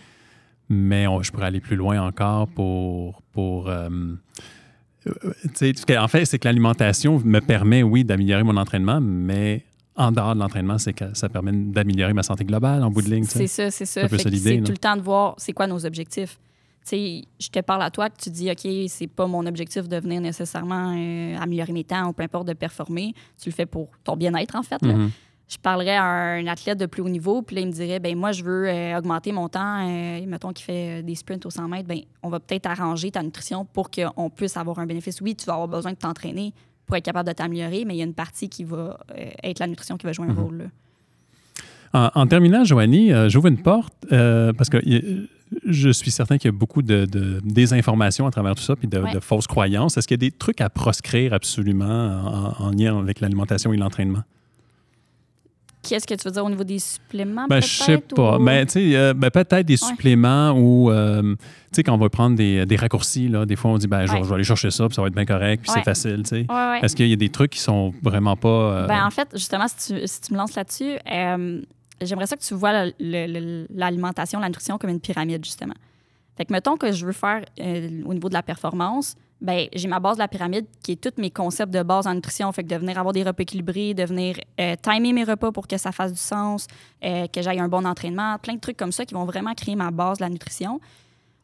Mais 0.69 1.05
je 1.21 1.31
pourrais 1.31 1.45
aller 1.47 1.59
plus 1.59 1.75
loin 1.75 2.01
encore 2.01 2.47
pour, 2.47 3.21
pour 3.31 3.69
euh, 3.69 3.89
en 5.07 6.07
fait, 6.07 6.25
c'est 6.25 6.39
que 6.39 6.47
l'alimentation 6.47 7.21
me 7.23 7.39
permet, 7.39 7.83
oui, 7.83 8.03
d'améliorer 8.03 8.43
mon 8.43 8.57
entraînement, 8.57 8.99
mais 9.01 9.63
en 9.95 10.11
dehors 10.11 10.35
de 10.35 10.39
l'entraînement, 10.39 10.77
c'est 10.77 10.93
que 10.93 11.13
ça 11.13 11.29
permet 11.29 11.51
d'améliorer 11.53 12.13
ma 12.13 12.23
santé 12.23 12.43
globale 12.43 12.83
en 12.83 12.89
bout 12.89 13.01
de 13.01 13.09
ligne. 13.09 13.23
C'est 13.23 13.47
ça, 13.47 13.71
c'est 13.71 13.85
ça. 13.85 14.07
C'est 14.09 14.61
tout 14.61 14.71
le 14.71 14.77
temps 14.77 14.97
de 14.97 15.01
voir 15.01 15.35
c'est 15.37 15.53
quoi 15.53 15.67
nos 15.67 15.85
objectifs. 15.85 16.37
je 16.91 17.49
te 17.49 17.59
parle 17.61 17.83
à 17.83 17.91
toi 17.91 18.09
que 18.09 18.17
tu 18.21 18.29
dis, 18.29 18.51
OK, 18.51 18.67
c'est 18.89 19.07
pas 19.07 19.27
mon 19.27 19.45
objectif 19.45 19.87
de 19.87 19.97
venir 19.97 20.21
nécessairement 20.21 20.93
euh, 20.97 21.37
améliorer 21.37 21.71
mes 21.71 21.83
temps 21.83 22.09
ou 22.09 22.13
peu 22.13 22.23
importe 22.23 22.47
de 22.47 22.53
performer. 22.53 23.13
Tu 23.41 23.49
le 23.49 23.55
fais 23.55 23.65
pour 23.65 23.89
ton 24.03 24.17
bien-être, 24.17 24.55
en 24.55 24.63
fait. 24.63 24.81
Je 25.47 25.57
parlerais 25.57 25.95
à 25.95 26.03
un 26.03 26.47
athlète 26.47 26.79
de 26.79 26.87
plus 26.87 27.01
haut 27.01 27.09
niveau, 27.09 27.41
puis 27.41 27.55
là, 27.55 27.61
il 27.61 27.67
me 27.67 27.71
dirait, 27.71 27.99
ben 27.99 28.17
moi, 28.17 28.31
je 28.31 28.43
veux 28.43 28.67
euh, 28.67 28.97
augmenter 28.97 29.31
mon 29.31 29.47
temps, 29.47 29.87
euh, 29.87 30.25
mettons 30.25 30.51
qu'il 30.51 30.65
fait 30.65 30.99
euh, 30.99 31.01
des 31.03 31.13
sprints 31.13 31.45
au 31.45 31.51
100 31.51 31.67
mètres, 31.67 31.87
ben 31.87 31.99
on 32.23 32.29
va 32.29 32.39
peut-être 32.39 32.65
arranger 32.65 33.11
ta 33.11 33.21
nutrition 33.21 33.65
pour 33.65 33.91
qu'on 33.91 34.29
puisse 34.29 34.57
avoir 34.57 34.79
un 34.79 34.87
bénéfice. 34.87 35.21
Oui, 35.21 35.35
tu 35.35 35.45
vas 35.45 35.53
avoir 35.53 35.67
besoin 35.67 35.91
de 35.91 35.97
t'entraîner 35.97 36.53
pour 36.87 36.95
être 36.95 37.05
capable 37.05 37.27
de 37.27 37.33
t'améliorer, 37.33 37.85
mais 37.85 37.93
il 37.95 37.97
y 37.97 38.01
a 38.01 38.05
une 38.05 38.13
partie 38.13 38.49
qui 38.49 38.63
va 38.63 38.99
être 39.43 39.59
la 39.59 39.67
nutrition 39.67 39.97
qui 39.97 40.05
va 40.05 40.13
jouer 40.13 40.27
un 40.27 40.33
mhm. 40.33 40.39
rôle. 40.39 40.69
En, 41.93 42.27
terminant, 42.27 42.65
Joanie, 42.65 43.11
j'ouvre 43.29 43.47
une 43.47 43.61
porte 43.61 43.93
parce 44.09 44.69
que 44.69 44.77
je 45.65 45.89
suis 45.89 46.11
certain 46.11 46.37
qu'il 46.37 46.49
y 46.49 46.53
a 46.53 46.57
beaucoup 46.57 46.81
de, 46.81 47.07
désinformations 47.43 48.27
à 48.27 48.31
travers 48.31 48.53
tout 48.53 48.61
ça, 48.61 48.75
puis 48.75 48.87
de, 48.87 49.01
fausses 49.19 49.47
croyances. 49.47 49.97
Est-ce 49.97 50.07
qu'il 50.07 50.21
y 50.21 50.25
a 50.25 50.29
des 50.29 50.31
trucs 50.31 50.61
à 50.61 50.69
proscrire 50.69 51.33
absolument 51.33 52.53
en 52.59 52.69
lien 52.69 52.99
avec 52.99 53.19
l'alimentation 53.21 53.73
et 53.73 53.77
l'entraînement? 53.77 54.23
Qu'est-ce 55.87 56.07
que 56.07 56.15
tu 56.15 56.27
veux 56.27 56.31
dire 56.31 56.43
au 56.43 56.49
niveau 56.49 56.63
des 56.63 56.79
suppléments? 56.79 57.45
Ben, 57.47 57.61
je 57.61 57.67
sais 57.67 57.97
pas. 57.97 58.39
Mais 58.39 58.65
euh, 58.75 59.13
ben, 59.13 59.29
peut-être 59.29 59.65
des 59.65 59.77
suppléments 59.77 60.51
ou, 60.51 60.89
euh, 60.89 61.21
tu 61.21 61.37
sais, 61.73 61.83
quand 61.83 61.93
on 61.93 61.97
va 61.97 62.09
prendre 62.09 62.35
des, 62.35 62.65
des, 62.65 62.75
raccourcis, 62.75 63.27
là, 63.27 63.45
des 63.45 63.55
fois, 63.55 63.71
on 63.71 63.77
dit, 63.77 63.87
ben, 63.87 64.05
je, 64.05 64.13
vais 64.13 64.33
aller 64.33 64.43
chercher 64.43 64.71
ça, 64.71 64.87
puis 64.87 64.95
ça 64.95 65.01
va 65.01 65.07
être 65.07 65.15
bien 65.15 65.25
correct, 65.25 65.63
puis 65.63 65.71
c'est 65.73 65.83
facile, 65.83 66.23
tu 66.23 66.29
sais. 66.29 66.47
Est-ce 66.81 66.95
qu'il 66.95 67.07
y 67.07 67.13
a 67.13 67.17
des 67.17 67.29
trucs 67.29 67.51
qui 67.51 67.59
sont 67.59 67.93
vraiment 68.01 68.35
pas. 68.35 68.47
Euh, 68.49 68.87
ben, 68.87 69.05
en 69.05 69.11
fait, 69.11 69.29
justement, 69.33 69.67
si 69.67 69.93
tu, 69.93 70.07
si 70.07 70.21
tu 70.21 70.33
me 70.33 70.37
lances 70.37 70.55
là-dessus, 70.55 70.97
j'aimerais 72.01 72.27
ça 72.27 72.35
que 72.35 72.43
tu 72.43 72.53
vois 72.55 72.89
l'alimentation, 72.99 74.39
la 74.39 74.47
nutrition 74.47 74.77
comme 74.77 74.89
une 74.89 75.01
pyramide, 75.01 75.43
justement. 75.45 75.75
Fait 76.37 76.45
que, 76.45 76.51
mettons 76.51 76.75
que 76.75 76.91
je 76.91 77.05
veux 77.05 77.13
faire 77.13 77.45
au 77.59 78.13
niveau 78.13 78.29
de 78.29 78.33
la 78.33 78.43
performance, 78.43 79.15
ben 79.41 79.67
j'ai 79.73 79.87
ma 79.87 79.99
base 79.99 80.15
de 80.15 80.21
la 80.21 80.27
pyramide 80.27 80.65
qui 80.81 80.93
est 80.93 80.95
tous 80.95 81.19
mes 81.21 81.29
concepts 81.29 81.73
de 81.73 81.83
base 81.83 82.07
en 82.07 82.13
nutrition. 82.13 82.51
Fait 82.51 82.63
que 82.63 82.69
de 82.69 82.75
venir 82.75 82.97
avoir 82.97 83.13
des 83.13 83.23
repas 83.23 83.43
équilibrés, 83.43 83.93
de 83.93 84.03
venir 84.03 84.37
euh, 84.59 84.75
timer 84.81 85.13
mes 85.13 85.23
repas 85.23 85.51
pour 85.51 85.67
que 85.67 85.77
ça 85.77 85.91
fasse 85.91 86.13
du 86.13 86.19
sens, 86.19 86.67
euh, 87.03 87.27
que 87.27 87.41
j'aille 87.41 87.59
un 87.59 87.67
bon 87.67 87.85
entraînement, 87.85 88.37
plein 88.39 88.55
de 88.55 88.59
trucs 88.59 88.77
comme 88.77 88.91
ça 88.91 89.05
qui 89.05 89.13
vont 89.13 89.25
vraiment 89.25 89.53
créer 89.53 89.75
ma 89.75 89.91
base 89.91 90.19
de 90.19 90.23
la 90.23 90.29
nutrition. 90.29 90.79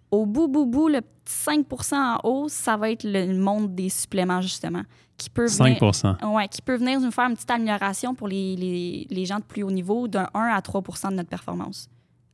Au 0.10 0.26
bout, 0.26 0.48
bout, 0.48 0.66
bout, 0.66 0.90
le 0.90 1.02
petit 1.02 1.12
5 1.26 1.66
en 1.94 2.18
haut, 2.24 2.50
ça 2.50 2.76
va 2.76 2.92
être 2.92 3.06
le 3.06 3.34
monde 3.38 3.74
des 3.74 3.88
suppléments, 3.88 4.42
justement. 4.42 4.82
Qui 5.18 5.30
peut 5.30 5.48
venir, 5.48 5.94
5 5.94 6.18
ouais, 6.34 6.48
qui 6.48 6.62
peut 6.62 6.76
venir 6.76 7.00
nous 7.00 7.12
faire 7.12 7.30
une 7.30 7.36
petite 7.36 7.52
amélioration 7.52 8.16
pour 8.16 8.28
les, 8.28 8.56
les, 8.56 9.08
les 9.10 9.26
gens 9.26 9.38
de 9.38 9.44
plus 9.44 9.64
haut 9.64 9.72
niveau 9.72 10.08
d'un 10.08 10.28
1 10.34 10.48
à 10.48 10.62
3 10.62 10.82
de 10.82 11.16
notre 11.16 11.30
performance, 11.30 11.90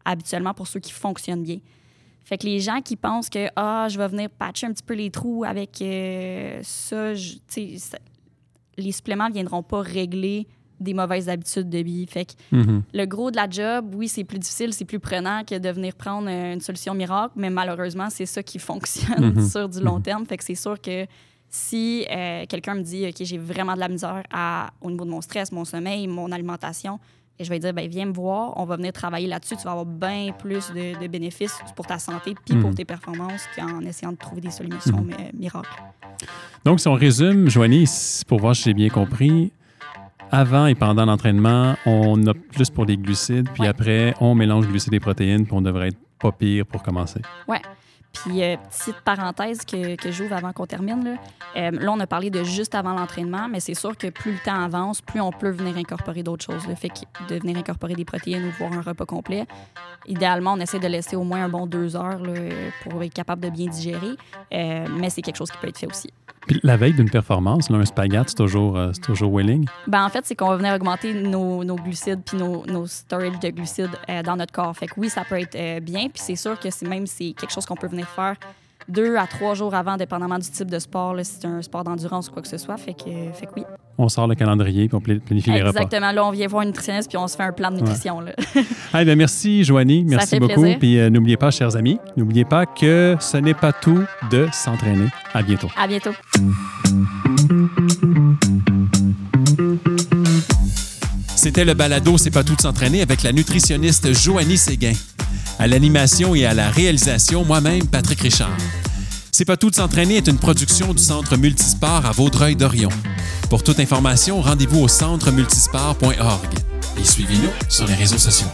habituellement 0.06 0.54
pour 0.54 0.68
ceux 0.68 0.80
qui 0.80 0.92
fonctionnent 0.92 1.44
bien. 1.44 1.60
Fait 2.28 2.38
que 2.38 2.46
les 2.46 2.60
gens 2.60 2.82
qui 2.82 2.98
pensent 2.98 3.30
que 3.30 3.48
ah, 3.56 3.88
je 3.90 3.98
vais 3.98 4.08
venir 4.10 4.30
patcher 4.30 4.68
un 4.68 4.74
petit 4.74 4.84
peu 4.84 4.94
les 4.96 5.10
trous 5.10 5.46
avec 5.46 5.82
euh, 5.82 6.60
ça, 6.62 7.14
les 8.78 8.92
suppléments 8.92 9.30
ne 9.30 9.34
viendront 9.34 9.64
pas 9.64 9.82
régler 9.82 10.46
des 10.80 10.94
mauvaises 10.94 11.28
habitudes 11.30 11.70
de 11.70 11.80
vie. 11.80 12.06
Fait 12.06 12.26
que 12.26 12.34
Mhm. 12.56 12.84
le 12.94 13.06
gros 13.06 13.32
de 13.32 13.36
la 13.38 13.50
job, 13.50 13.94
oui, 13.96 14.08
c'est 14.08 14.24
plus 14.24 14.38
difficile, 14.40 14.74
c'est 14.74 14.86
plus 14.86 15.00
prenant 15.00 15.44
que 15.44 15.58
de 15.58 15.70
venir 15.70 15.96
prendre 15.96 16.28
euh, 16.30 16.54
une 16.54 16.60
solution 16.62 16.94
miracle, 16.94 17.34
mais 17.36 17.50
malheureusement, 17.50 18.10
c'est 18.12 18.28
ça 18.28 18.44
qui 18.44 18.60
fonctionne 19.20 19.34
Mhm. 19.34 19.48
sur 19.50 19.68
du 19.70 19.80
long 19.80 19.96
Mhm. 19.98 20.04
terme. 20.04 20.26
Fait 20.26 20.38
que 20.38 20.44
c'est 20.44 20.54
sûr 20.56 20.80
que 20.80 21.08
si 21.50 22.06
euh, 22.12 22.46
quelqu'un 22.48 22.76
me 22.76 22.82
dit, 22.82 23.08
OK, 23.08 23.16
j'ai 23.22 23.38
vraiment 23.40 23.74
de 23.74 23.80
la 23.80 23.88
misère 23.88 24.22
à, 24.32 24.70
au 24.82 24.92
niveau 24.92 25.06
de 25.06 25.10
mon 25.10 25.22
stress, 25.22 25.52
mon 25.52 25.66
sommeil, 25.66 26.06
mon 26.08 26.32
alimentation, 26.32 27.00
et 27.40 27.44
je 27.44 27.50
vais 27.50 27.60
dire, 27.60 27.74
ben, 27.74 27.88
viens 27.88 28.06
me 28.06 28.14
voir, 28.14 28.54
on 28.58 28.66
va 28.66 28.78
venir 28.78 28.92
travailler 28.94 29.28
là-dessus, 29.28 29.56
tu 29.58 29.64
vas 29.64 29.72
avoir 29.72 29.86
bien 29.86 30.32
plus 30.38 30.72
de, 30.72 31.00
de 31.00 31.08
bénéfices 31.08 31.60
pour 31.76 31.86
ta 31.86 32.00
santé 32.00 32.36
puis 32.46 32.56
pour 32.58 32.70
Mhm. 32.70 32.76
tes 32.76 32.86
performances 32.86 33.48
qu'en 33.56 33.82
essayant 33.82 34.12
de 34.12 34.18
trouver 34.18 34.42
des 34.42 34.50
solutions 34.52 35.04
Mhm. 35.04 35.12
euh, 35.20 35.30
miracles. 35.38 35.70
Donc, 36.66 36.80
si 36.80 36.88
on 36.88 36.94
résume, 36.94 37.50
Joanie, 37.50 37.88
pour 38.28 38.40
voir 38.40 38.56
si 38.56 38.64
j'ai 38.64 38.74
bien 38.74 38.90
compris, 38.90 39.52
avant 40.32 40.66
et 40.66 40.76
pendant 40.76 41.06
l'entraînement, 41.06 41.76
on 41.86 42.26
opte 42.28 42.42
plus 42.52 42.70
pour 42.70 42.86
les 42.86 42.98
glucides, 42.98 43.48
puis 43.54 43.62
Ouais. 43.64 43.68
après, 43.70 44.14
on 44.20 44.36
mélange 44.36 44.68
glucides 44.68 44.94
et 44.94 45.00
protéines, 45.00 45.46
puis 45.46 45.54
on 45.54 45.62
devrait 45.62 45.90
être 45.90 45.98
pas 46.20 46.32
pire 46.32 46.66
pour 46.66 46.82
commencer. 46.84 47.22
Puis, 48.14 48.44
euh, 48.44 48.58
petite 48.58 49.00
parenthèse 49.02 49.64
que, 49.64 49.96
que 49.96 50.12
j'ouvre 50.12 50.34
avant 50.34 50.52
qu'on 50.52 50.66
termine. 50.66 51.04
Là. 51.04 51.16
Euh, 51.56 51.72
là, 51.72 51.92
on 51.92 52.00
a 52.00 52.08
parlé 52.08 52.30
de 52.30 52.44
juste 52.44 52.74
avant 52.74 52.94
l'entraînement, 52.94 53.48
mais 53.48 53.60
c'est 53.60 53.76
sûr 53.76 53.96
que 53.96 54.08
plus 54.08 54.32
le 54.34 54.40
temps 54.40 54.60
avance, 54.64 55.02
plus 55.02 55.22
on 55.22 55.32
peut 55.32 55.50
venir 55.52 55.78
incorporer 55.78 56.24
d'autres 56.24 56.44
choses. 56.44 56.68
Le 56.68 56.76
fait 56.76 56.92
de 57.30 57.36
venir 57.36 57.58
incorporer 57.58 57.94
des 57.94 58.06
protéines 58.06 58.46
ou 58.46 58.52
voir 58.58 58.74
un 58.74 58.82
repas 58.82 59.06
complet. 59.06 59.46
Idéalement, 60.08 60.54
on 60.54 60.60
essaie 60.60 60.80
de 60.80 60.88
laisser 60.88 61.16
au 61.16 61.24
moins 61.24 61.44
un 61.44 61.50
bon 61.50 61.68
deux 61.68 61.96
heures 61.96 62.22
pour 62.84 63.04
être 63.04 63.14
capable 63.14 63.44
de 63.44 63.50
bien 63.50 63.68
digérer, 63.68 64.16
Euh, 64.54 64.88
mais 64.90 65.10
c'est 65.10 65.22
quelque 65.22 65.38
chose 65.38 65.52
qui 65.52 65.58
peut 65.58 65.68
être 65.68 65.78
fait 65.78 65.88
aussi. 65.88 66.12
Puis 66.48 66.60
la 66.64 66.78
veille 66.78 66.94
d'une 66.94 67.10
performance, 67.10 67.70
un 67.70 67.86
spaghette, 67.86 68.30
c'est 68.30 68.36
toujours, 68.36 68.78
euh, 68.78 68.92
toujours 69.04 69.34
willing? 69.34 69.68
Ben, 69.86 70.06
en 70.06 70.10
fait, 70.10 70.26
c'est 70.26 70.36
qu'on 70.36 70.48
va 70.48 70.56
venir 70.56 70.74
augmenter 70.74 71.14
nos, 71.14 71.64
nos 71.64 71.76
glucides 71.76 72.22
puis 72.26 72.38
nos, 72.38 72.66
nos 72.66 72.88
storage 72.88 73.40
de 73.40 73.50
glucides 73.50 73.90
euh, 74.10 74.24
dans 74.24 74.38
notre 74.38 74.54
corps. 74.54 74.76
Fait 74.76 74.88
que 74.88 74.94
oui, 74.98 75.10
ça 75.10 75.24
peut 75.26 75.40
être 75.40 75.56
euh, 75.56 75.80
bien. 75.82 76.08
Puis 76.08 76.22
c'est 76.24 76.36
sûr 76.36 76.58
que 76.60 76.70
c'est 76.70 76.88
même 76.88 77.06
c'est 77.06 77.34
quelque 77.38 77.52
chose 77.52 77.66
qu'on 77.66 77.76
peut 77.76 77.88
venir 77.88 78.08
faire 78.08 78.36
deux 78.90 79.16
à 79.18 79.28
trois 79.28 79.54
jours 79.54 79.74
avant, 79.76 79.98
dépendamment 79.98 80.40
du 80.40 80.50
type 80.50 80.70
de 80.72 80.80
sport, 80.80 81.14
là, 81.14 81.24
si 81.24 81.34
c'est 81.40 81.48
un 81.48 81.62
sport 81.62 81.84
d'endurance 81.84 82.30
ou 82.30 82.32
quoi 82.32 82.42
que 82.42 82.48
ce 82.48 82.58
soit. 82.58 82.78
Fait 82.78 82.94
que, 82.94 83.10
fait 83.34 83.46
que 83.46 83.52
oui. 83.58 83.64
On 83.98 84.10
sort 84.10 84.28
le 84.28 84.36
calendrier, 84.36 84.88
puis 84.88 84.96
on 84.96 85.02
pla- 85.02 85.16
planifie 85.20 85.50
les 85.52 85.62
repas. 85.62 85.82
Exactement. 85.82 86.12
Là, 86.12 86.26
on 86.26 86.32
vient 86.32 86.48
voir 86.48 86.62
une 86.62 86.70
nutritionniste 86.70 87.10
puis 87.10 87.18
on 87.18 87.28
se 87.28 87.36
fait 87.36 87.44
un 87.44 87.52
plan 87.52 87.72
de 87.72 87.78
nutrition. 87.78 88.20
Là. 88.22 88.32
Bien, 89.04 89.16
merci, 89.16 89.64
Joanie. 89.64 90.04
Merci 90.08 90.28
fait 90.30 90.40
beaucoup. 90.40 90.62
plaisir. 90.62 90.80
Puis 90.80 91.00
euh, 91.00 91.10
n'oubliez 91.10 91.36
pas, 91.38 91.50
chers 91.52 91.76
amis, 91.76 92.00
n'oubliez 92.16 92.46
pas 92.46 92.66
que 92.66 93.18
ce 93.20 93.38
n'est 93.38 93.54
pas 93.56 93.74
tout 93.74 94.04
de 94.32 94.48
s'entraîner. 94.54 95.08
À 95.34 95.42
bientôt. 95.42 95.70
À 95.76 95.88
bientôt. 95.88 96.12
C'était 101.36 101.66
le 101.66 101.74
balado 101.74 102.18
C'est 102.18 102.32
pas 102.32 102.44
tout 102.44 102.56
de 102.56 102.62
s'entraîner 102.62 103.02
avec 103.02 103.24
la 103.24 103.32
nutritionniste 103.32 104.14
Joanie 104.14 104.58
Séguin. 104.58 104.94
À 105.60 105.68
l'animation 105.68 106.36
et 106.36 106.46
à 106.46 106.54
la 106.54 106.70
réalisation, 106.70 107.44
moi-même, 107.44 107.88
Patrick 107.88 108.20
Richard. 108.22 108.56
C'est 109.38 109.46
pas 109.46 109.56
tout 109.56 109.70
de 109.70 109.76
s'entraîner 109.76 110.16
est 110.16 110.28
une 110.28 110.40
production 110.40 110.96
du 110.96 111.04
Centre 111.04 111.38
Multisport 111.38 112.08
à 112.08 112.12
Vaudreuil-Dorion. 112.12 112.90
Pour 113.52 113.62
toute 113.62 113.80
information, 113.80 114.42
rendez-vous 114.42 114.80
au 114.80 114.88
centremultisport.org 114.88 116.48
et 117.00 117.04
suivez-nous 117.04 117.52
sur 117.70 117.86
les 117.86 117.94
réseaux 117.94 118.18
sociaux. 118.18 118.48